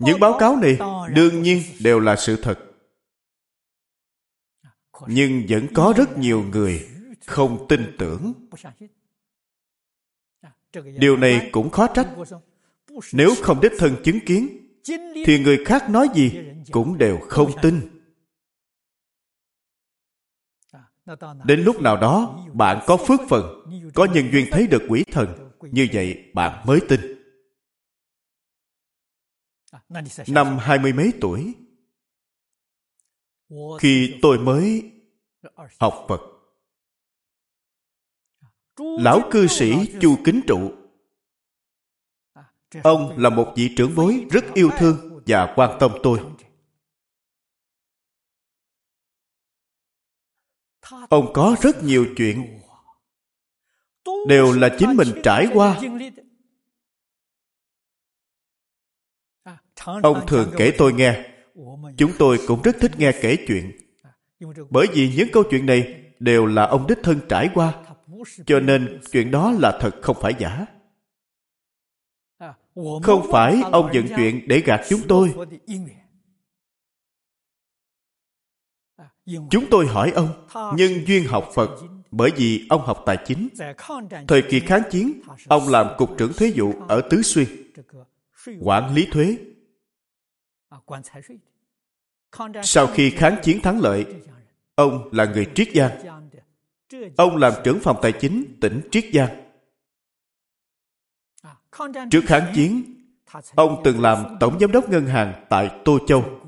[0.00, 0.78] những báo cáo này
[1.14, 2.58] đương nhiên đều là sự thật
[5.06, 6.88] nhưng vẫn có rất nhiều người
[7.26, 8.32] không tin tưởng.
[10.98, 12.08] Điều này cũng khó trách.
[13.12, 14.48] Nếu không đích thân chứng kiến,
[15.24, 16.32] thì người khác nói gì
[16.70, 17.80] cũng đều không tin.
[21.44, 23.44] Đến lúc nào đó, bạn có phước phần,
[23.94, 27.00] có nhân duyên thấy được quỷ thần, như vậy bạn mới tin.
[30.28, 31.54] Năm hai mươi mấy tuổi
[33.80, 34.92] khi tôi mới
[35.80, 36.20] học phật.
[38.78, 40.72] Lão cư sĩ chu kính trụ.
[42.82, 46.20] Ông là một vị trưởng bối rất yêu thương và quan tâm tôi.
[51.08, 52.60] ông có rất nhiều chuyện.
[54.28, 55.80] Đều là chính mình trải qua.
[60.02, 61.35] Ông thường kể tôi nghe
[61.98, 63.72] chúng tôi cũng rất thích nghe kể chuyện.
[64.70, 67.84] Bởi vì những câu chuyện này đều là ông đích thân trải qua,
[68.46, 70.66] cho nên chuyện đó là thật không phải giả.
[73.02, 75.34] Không phải ông dựng chuyện để gạt chúng tôi.
[79.50, 81.70] Chúng tôi hỏi ông nhân duyên học phật,
[82.10, 83.48] bởi vì ông học tài chính.
[84.28, 87.46] Thời kỳ kháng chiến, ông làm cục trưởng thuế vụ ở tứ xuyên.
[88.60, 89.36] Quản lý thuế
[92.62, 94.06] sau khi kháng chiến thắng lợi,
[94.74, 96.06] ông là người triết giang
[97.16, 99.42] ông làm trưởng phòng tài chính tỉnh triết giang
[102.10, 102.84] trước kháng chiến,
[103.54, 106.40] ông từng làm tổng giám đốc ngân hàng tại tô châu.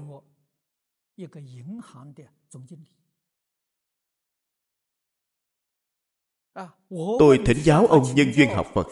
[7.19, 8.87] Tôi thỉnh giáo ông nhân duyên học phật.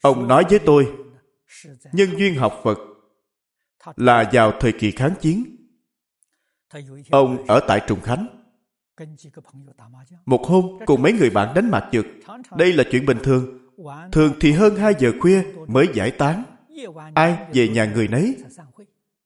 [0.00, 0.96] Ông nói với tôi,
[1.92, 2.78] nhân duyên học phật
[3.96, 5.56] là vào thời kỳ kháng chiến.
[7.10, 8.26] Ông ở tại trùng khánh.
[10.26, 12.06] Một hôm, cùng mấy người bạn đánh mặt trượt
[12.56, 13.68] đây là chuyện bình thường.
[14.12, 16.42] Thường thì hơn 2 giờ khuya mới giải tán.
[17.14, 18.36] Ai về nhà người nấy?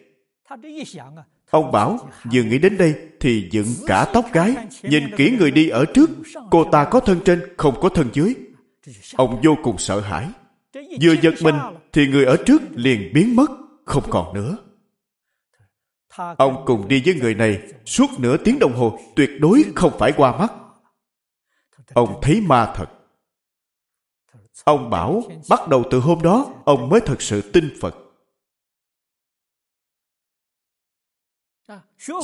[1.50, 1.98] Ông bảo,
[2.32, 6.10] vừa nghĩ đến đây thì dựng cả tóc gái, nhìn kỹ người đi ở trước.
[6.50, 8.34] Cô ta có thân trên, không có thân dưới.
[9.16, 10.28] Ông vô cùng sợ hãi
[10.74, 11.54] vừa giật mình
[11.92, 13.50] thì người ở trước liền biến mất
[13.84, 14.56] không còn nữa.
[16.38, 20.12] Ông cùng đi với người này suốt nửa tiếng đồng hồ tuyệt đối không phải
[20.16, 20.52] qua mắt.
[21.94, 22.86] Ông thấy ma thật.
[24.64, 27.94] Ông bảo bắt đầu từ hôm đó ông mới thật sự tin phật.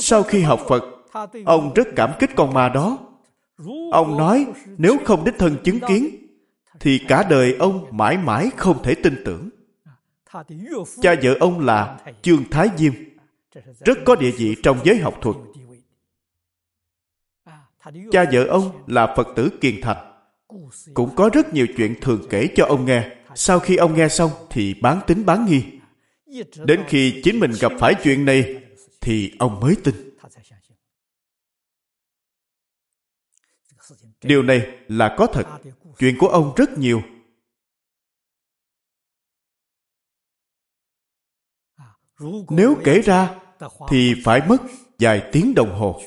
[0.01, 0.83] Sau khi học phật
[1.45, 2.97] ông rất cảm kích con ma đó.
[3.91, 4.45] Ông nói
[4.77, 6.24] nếu không đích thân chứng kiến
[6.79, 9.49] thì cả đời ông mãi mãi không thể tin tưởng.
[11.01, 12.93] Cha vợ ông là trương thái diêm,
[13.85, 15.35] rất có địa vị trong giới học thuật.
[18.11, 20.13] Cha vợ ông là phật tử kiền thành,
[20.93, 23.15] cũng có rất nhiều chuyện thường kể cho ông nghe.
[23.35, 25.63] Sau khi ông nghe xong thì bán tính bán nghi.
[26.65, 28.55] Đến khi chính mình gặp phải chuyện này
[29.01, 29.95] thì ông mới tin.
[34.21, 35.43] Điều này là có thật.
[35.97, 37.01] Chuyện của ông rất nhiều.
[42.49, 43.39] Nếu kể ra,
[43.89, 44.57] thì phải mất
[44.99, 46.01] vài tiếng đồng hồ.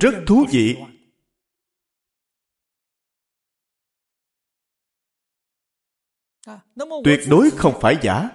[0.00, 0.76] Rất thú vị.
[7.04, 8.30] Tuyệt đối không phải giả.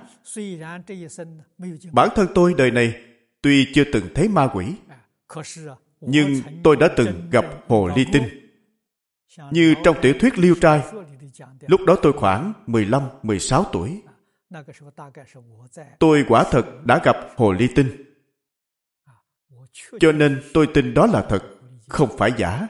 [1.91, 3.01] Bản thân tôi đời này
[3.41, 4.65] tuy chưa từng thấy ma quỷ
[6.01, 8.23] nhưng tôi đã từng gặp hồ ly tinh.
[9.51, 10.83] Như trong tiểu thuyết liêu trai
[11.61, 14.01] lúc đó tôi khoảng 15, 16 tuổi.
[15.99, 18.03] Tôi quả thật đã gặp hồ ly tinh.
[19.99, 21.43] Cho nên tôi tin đó là thật
[21.87, 22.67] không phải giả.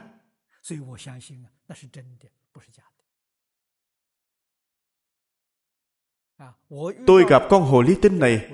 [7.08, 8.52] Tôi gặp con hồ ly tinh này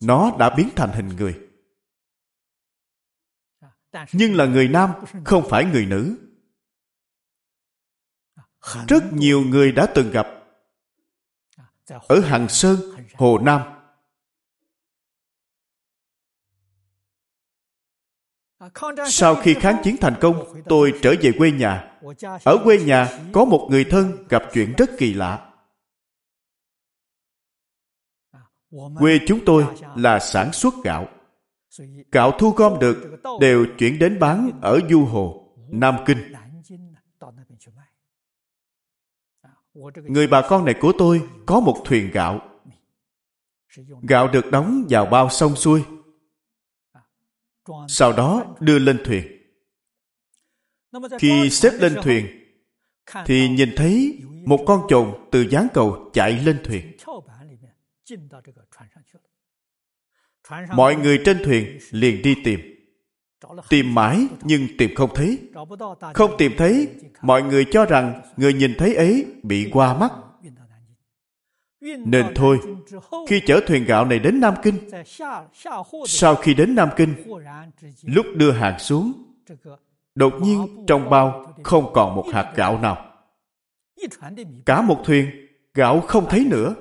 [0.00, 1.47] nó đã biến thành hình người
[4.12, 4.90] nhưng là người nam,
[5.24, 6.16] không phải người nữ.
[8.88, 10.26] Rất nhiều người đã từng gặp.
[11.88, 12.80] Ở hằng sơn,
[13.14, 13.60] hồ nam.
[19.08, 22.00] Sau khi kháng chiến thành công, tôi trở về quê nhà.
[22.44, 25.52] Ở quê nhà, có một người thân gặp chuyện rất kỳ lạ.
[28.98, 29.66] Quê chúng tôi
[29.96, 31.08] là sản xuất gạo
[32.12, 36.32] gạo thu gom được đều chuyển đến bán ở du hồ, nam kinh.
[39.94, 42.40] Người bà con này của tôi có một thuyền gạo.
[44.02, 45.82] Gạo được đóng vào bao sông xuôi,
[47.88, 49.24] sau đó đưa lên thuyền.
[51.18, 52.26] Khi xếp lên thuyền,
[53.26, 56.96] thì nhìn thấy một con chồn từ gián cầu chạy lên thuyền
[60.74, 62.60] mọi người trên thuyền liền đi tìm.
[63.68, 65.38] Tìm mãi nhưng tìm không thấy.
[66.14, 66.88] Không tìm thấy,
[67.22, 70.12] mọi người cho rằng người nhìn thấy ấy bị qua mắt.
[71.80, 72.58] Nên thôi,
[73.28, 74.74] khi chở thuyền gạo này đến nam kinh,
[76.06, 77.14] sau khi đến nam kinh,
[78.02, 79.12] lúc đưa hàng xuống,
[80.14, 83.12] đột nhiên trong bao không còn một hạt gạo nào.
[84.66, 85.30] Cả một thuyền,
[85.74, 86.74] gạo không thấy nữa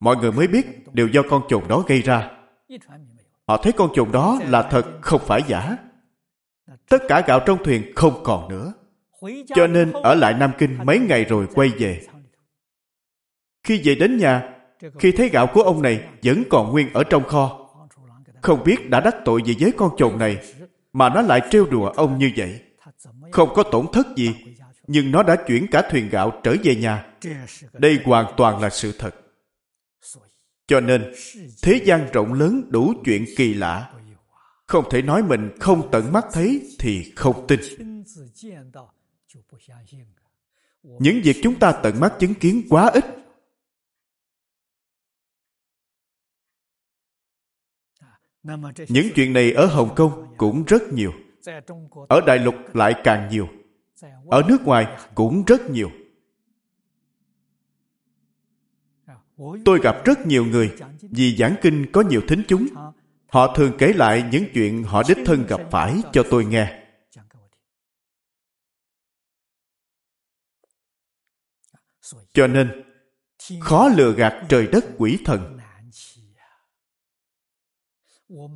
[0.00, 2.30] mọi người mới biết đều do con trồn đó gây ra.
[3.48, 5.76] Họ thấy con trồn đó là thật, không phải giả.
[6.88, 8.72] Tất cả gạo trong thuyền không còn nữa.
[9.54, 12.00] Cho nên ở lại nam kinh mấy ngày rồi quay về.
[13.64, 14.54] Khi về đến nhà,
[14.98, 17.70] khi thấy gạo của ông này vẫn còn nguyên ở trong kho,
[18.42, 20.38] không biết đã đắc tội gì với con trồn này
[20.92, 22.60] mà nó lại trêu đùa ông như vậy.
[23.30, 24.34] Không có tổn thất gì,
[24.86, 27.06] nhưng nó đã chuyển cả thuyền gạo trở về nhà.
[27.72, 29.14] Đây hoàn toàn là sự thật
[30.70, 31.12] cho nên,
[31.62, 33.94] thế gian rộng lớn đủ chuyện kỳ lạ.
[34.66, 37.60] Không thể nói mình không tận mắt thấy thì không tin.
[40.82, 43.04] Những việc chúng ta tận mắt chứng kiến quá ít.
[48.88, 51.12] Những chuyện này ở Hồng Kông cũng rất nhiều.
[52.08, 53.48] Ở Đại Lục lại càng nhiều.
[54.26, 55.90] Ở nước ngoài cũng rất nhiều.
[59.64, 62.66] Tôi gặp rất nhiều người vì giảng kinh có nhiều thính chúng.
[63.26, 66.76] Họ thường kể lại những chuyện họ đích thân gặp phải cho tôi nghe.
[72.32, 72.84] Cho nên,
[73.60, 75.58] khó lừa gạt trời đất quỷ thần.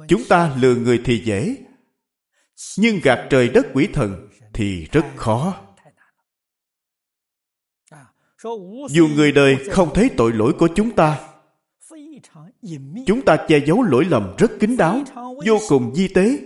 [0.09, 1.57] Chúng ta lừa người thì dễ,
[2.79, 5.64] nhưng gạt trời đất quỷ thần thì rất khó
[8.89, 11.35] dù người đời không thấy tội lỗi của chúng ta
[13.07, 15.03] chúng ta che giấu lỗi lầm rất kín đáo,
[15.47, 16.39] vô cùng di tế.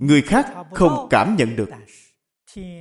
[0.00, 1.68] Người khác không cảm nhận được,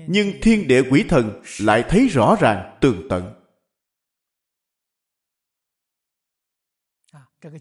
[0.07, 3.33] nhưng thiên địa quỷ thần lại thấy rõ ràng, tường tận.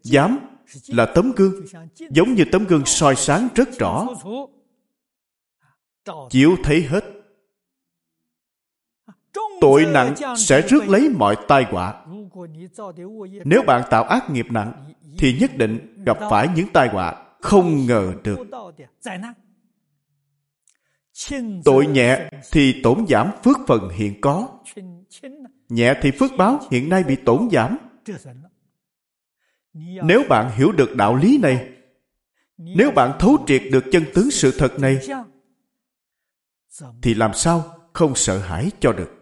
[0.02, 0.38] Dám
[0.86, 1.64] là tấm gương,
[2.10, 4.06] giống như tấm gương soi sáng rất rõ.
[6.30, 7.17] Chiếu thấy hết
[9.60, 12.04] tội nặng sẽ rước lấy mọi tai họa.
[13.44, 14.72] Nếu bạn tạo ác nghiệp nặng,
[15.18, 18.38] thì nhất định gặp phải những tai họa không ngờ được.
[21.64, 24.48] Tội nhẹ thì tổn giảm phước phần hiện có.
[25.68, 27.78] Nhẹ thì phước báo hiện nay bị tổn giảm.
[30.04, 31.68] Nếu bạn hiểu được đạo lý này,
[32.56, 34.98] nếu bạn thấu triệt được chân tướng sự thật này,
[37.02, 39.17] thì làm sao không sợ hãi cho được?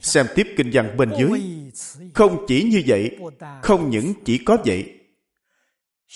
[0.00, 1.42] Xem tiếp kinh văn bên dưới.
[2.14, 3.16] không chỉ như vậy
[3.62, 4.98] không những chỉ có vậy.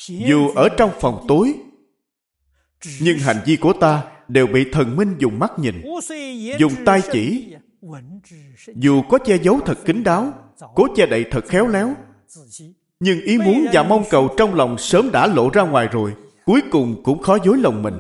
[0.08, 1.54] Dù ở trong phòng tối
[3.00, 5.82] nhưng hành vi của ta đều bị thần minh dùng mắt nhìn
[6.58, 7.54] dùng tay chỉ.
[8.74, 10.32] Dù có che giấu thật kín đáo
[10.74, 11.94] cố che đậy thật khéo léo
[13.00, 16.60] nhưng ý muốn và mong cầu trong lòng sớm đã lộ ra ngoài rồi cuối
[16.70, 17.94] cùng cũng khó dối lòng mình.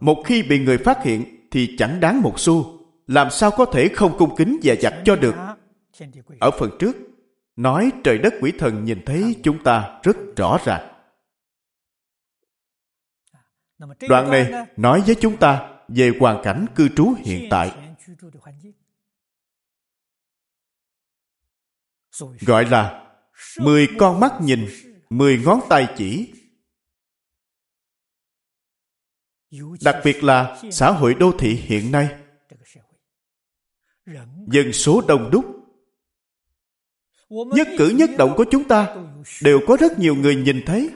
[0.00, 2.75] Một khi bị người phát hiện thì chẳng đáng một xu
[3.06, 5.34] làm sao có thể không cung kính và giặt cho được?
[6.40, 6.96] Ở phần trước,
[7.56, 10.92] nói trời đất quỷ thần nhìn thấy chúng ta rất rõ ràng.
[14.08, 17.94] Đoạn này nói với chúng ta về hoàn cảnh cư trú hiện tại.
[22.40, 23.12] Gọi là
[23.60, 24.68] mười con mắt nhìn,
[25.10, 26.32] mười ngón tay chỉ.
[29.80, 32.25] Đặc biệt là xã hội đô thị hiện nay
[34.46, 35.44] dân số đông đúc.
[37.28, 38.96] Nhất cử nhất động của chúng ta
[39.42, 40.90] đều có rất nhiều người nhìn thấy.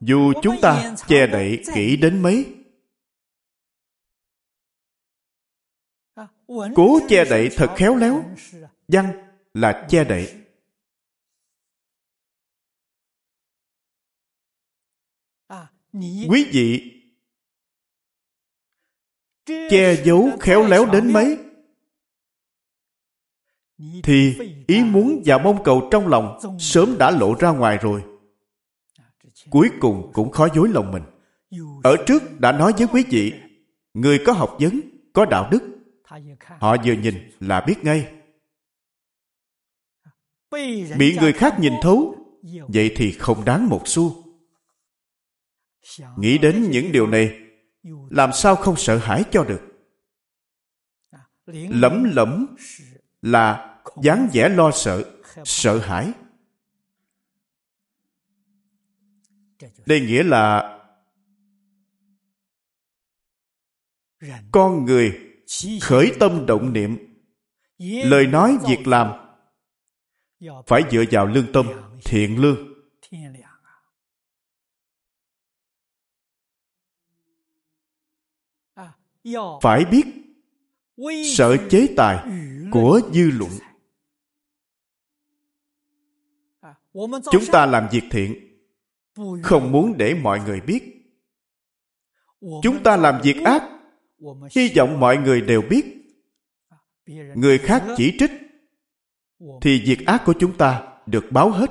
[0.00, 2.54] Dù chúng ta che đậy kỹ đến mấy.
[6.74, 8.24] Cố che đậy thật khéo léo.
[8.88, 9.12] Văn
[9.54, 10.36] là che đậy.
[16.28, 16.99] quý vị
[19.46, 21.38] che giấu khéo léo đến mấy?
[24.02, 28.02] Thì ý muốn và mong cầu trong lòng sớm đã lộ ra ngoài rồi.
[29.50, 31.02] Cuối cùng cũng khó dối lòng mình.
[31.82, 33.32] Ở trước đã nói với quý vị,
[33.94, 34.80] người có học vấn,
[35.12, 35.62] có đạo đức.
[36.58, 38.12] Họ vừa nhìn là biết ngay.
[40.98, 42.14] Bị người khác nhìn thấu,
[42.68, 44.24] vậy thì không đáng một xu.
[46.16, 47.39] Nghĩ đến những điều này
[48.10, 49.60] làm sao không sợ hãi cho được?
[51.52, 52.56] Lẩm lẩm
[53.22, 55.04] là dáng vẻ lo sợ
[55.44, 56.12] sợ hãi.
[59.86, 60.76] Đây nghĩa là
[64.52, 65.18] con người
[65.80, 66.98] khởi tâm động niệm,
[67.78, 69.12] lời nói việc làm
[70.66, 71.66] phải dựa vào lương tâm
[72.04, 72.56] thiện lương.
[79.62, 80.04] Phải biết
[81.36, 82.26] sợ chế tài
[82.72, 83.50] của dư luận.
[87.32, 88.50] chúng ta làm việc thiện
[89.42, 90.82] không muốn để mọi người biết.
[92.62, 93.62] Chúng ta làm việc ác
[94.50, 95.84] hy vọng mọi người đều biết.
[97.34, 98.30] Người khác chỉ trích
[99.60, 101.70] thì việc ác của chúng ta được báo hết.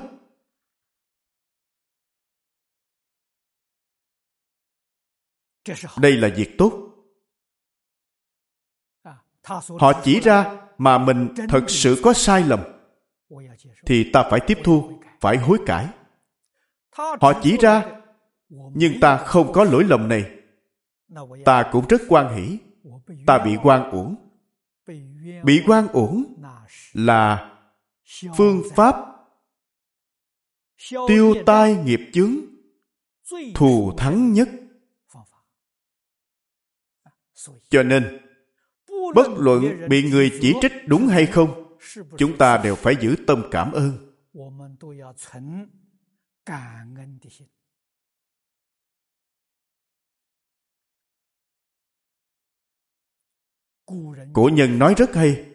[6.00, 6.89] Đây là việc tốt
[9.80, 12.60] họ chỉ ra mà mình thật sự có sai lầm.
[13.86, 15.88] Thì ta phải tiếp thu, phải hối cải.
[16.96, 17.84] Họ chỉ ra,
[18.48, 20.30] nhưng ta không có lỗi lầm này.
[21.44, 22.58] Ta cũng rất quan hỷ.
[23.26, 24.16] Ta bị quan uổng.
[25.44, 26.34] Bị quan uổng
[26.92, 27.56] là
[28.36, 28.96] phương pháp
[31.08, 32.36] tiêu tai nghiệp chướng
[33.54, 34.48] thù thắng nhất.
[37.70, 38.29] Cho nên
[39.14, 41.76] bất luận bị người chỉ trích đúng hay không,
[42.18, 44.06] chúng ta đều phải giữ tâm cảm ơn.
[54.32, 55.46] Cổ nhân nói rất hay,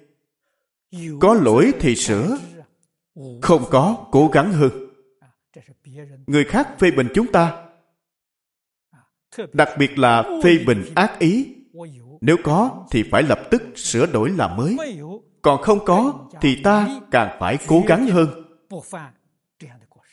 [1.19, 2.37] có lỗi thì sửa,
[3.41, 4.71] không có cố gắng hơn.
[6.27, 7.67] Người khác phê bình chúng ta,
[9.53, 11.54] đặc biệt là phê bình ác ý
[12.25, 14.77] nếu có, thì phải lập tức sửa đổi làm mới.
[15.41, 18.29] Còn không có, thì ta càng phải cố gắng hơn.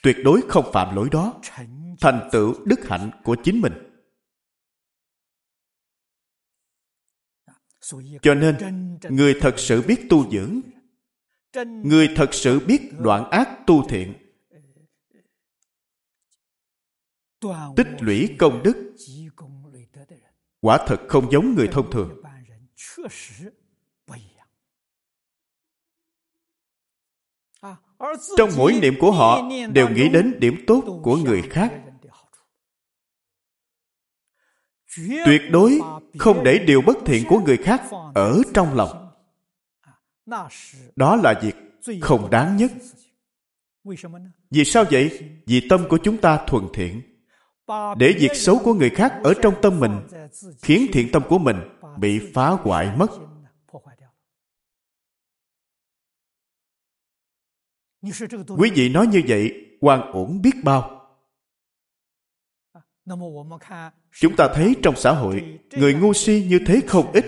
[0.03, 1.41] Tuyệt đối không phạm lỗi đó.
[2.01, 3.73] Thành tựu đức hạnh của chính mình.
[8.23, 8.57] Cho nên,
[9.11, 10.61] người thật sự biết tu dưỡng,
[11.65, 14.15] người thật sự biết đoạn ác tu thiện,
[17.77, 18.97] tích lũy công đức
[20.63, 22.23] quả thật không giống người thông thường.
[28.37, 29.43] Trong mỗi niệm của họ
[29.73, 31.73] đều nghĩ đến điểm tốt của người khác.
[35.27, 35.81] Tuyệt đối
[36.19, 37.83] không để điều bất thiện của người khác
[38.15, 39.11] ở trong lòng.
[40.97, 41.55] Đó là việc
[42.01, 42.73] không đáng nhất.
[44.51, 45.31] Vì sao vậy?
[45.47, 47.12] Vì tâm của chúng ta thuần thiện
[47.97, 50.07] để việc xấu của người khác ở trong tâm mình
[50.63, 51.57] khiến thiện tâm của mình
[51.99, 53.11] bị phá hoại mất.
[58.59, 60.99] Quý vị nói như vậy, quan ổn biết bao.
[64.13, 67.25] Chúng ta thấy trong xã hội, người ngu si như thế không ít.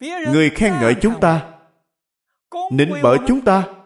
[0.00, 1.60] Người khen ngợi chúng ta
[2.72, 3.83] nịnh bợ chúng ta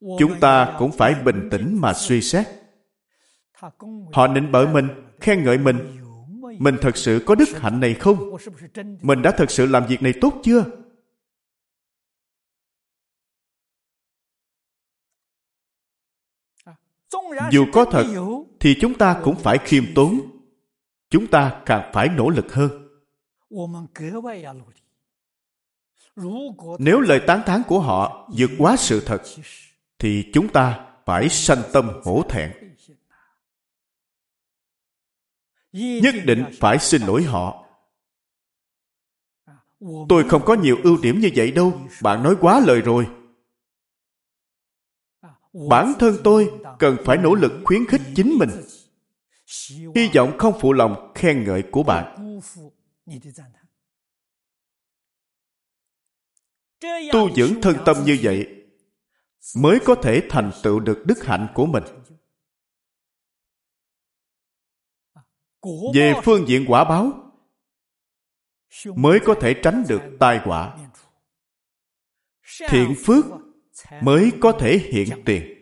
[0.00, 2.46] chúng ta cũng phải bình tĩnh mà suy xét.
[4.12, 4.88] Họ nịnh bợ mình,
[5.20, 6.02] khen ngợi mình.
[6.58, 8.36] Mình thật sự có đức hạnh này không?
[9.02, 10.64] Mình đã thật sự làm việc này tốt chưa?
[17.50, 18.04] Dù có thật,
[18.60, 20.20] thì chúng ta cũng phải khiêm tốn.
[21.10, 22.88] Chúng ta càng phải nỗ lực hơn.
[26.78, 29.22] Nếu lời tán thán của họ vượt quá sự thật
[29.98, 32.52] thì chúng ta phải sanh tâm hổ thẹn.
[35.72, 37.66] Nhất định phải xin lỗi họ.
[40.08, 41.80] Tôi không có nhiều ưu điểm như vậy đâu.
[42.02, 43.06] Bạn nói quá lời rồi.
[45.68, 48.50] Bản thân tôi cần phải nỗ lực khuyến khích chính mình.
[49.94, 52.38] Hy vọng không phụ lòng khen ngợi của bạn.
[57.12, 58.55] Tu dưỡng thân tâm như vậy
[59.56, 61.84] mới có thể thành tựu được đức hạnh của mình.
[65.94, 67.32] Về phương diện quả báo,
[68.96, 70.78] mới có thể tránh được tai họa.
[72.68, 73.24] Thiện phước
[74.02, 75.52] mới có thể hiện tiền.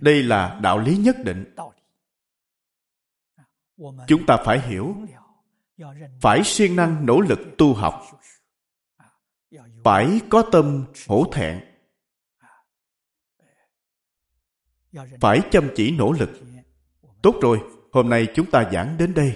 [0.00, 1.54] Đây là đạo lý nhất định.
[4.06, 4.96] Chúng ta phải hiểu,
[6.20, 8.02] phải siêng năng nỗ lực tu học,
[9.84, 11.73] phải có tâm hổ thẹn.
[15.20, 16.30] Phải chăm chỉ nỗ lực.
[17.22, 17.58] Tốt rồi
[17.92, 19.32] hôm nay chúng ta giảng đến đây.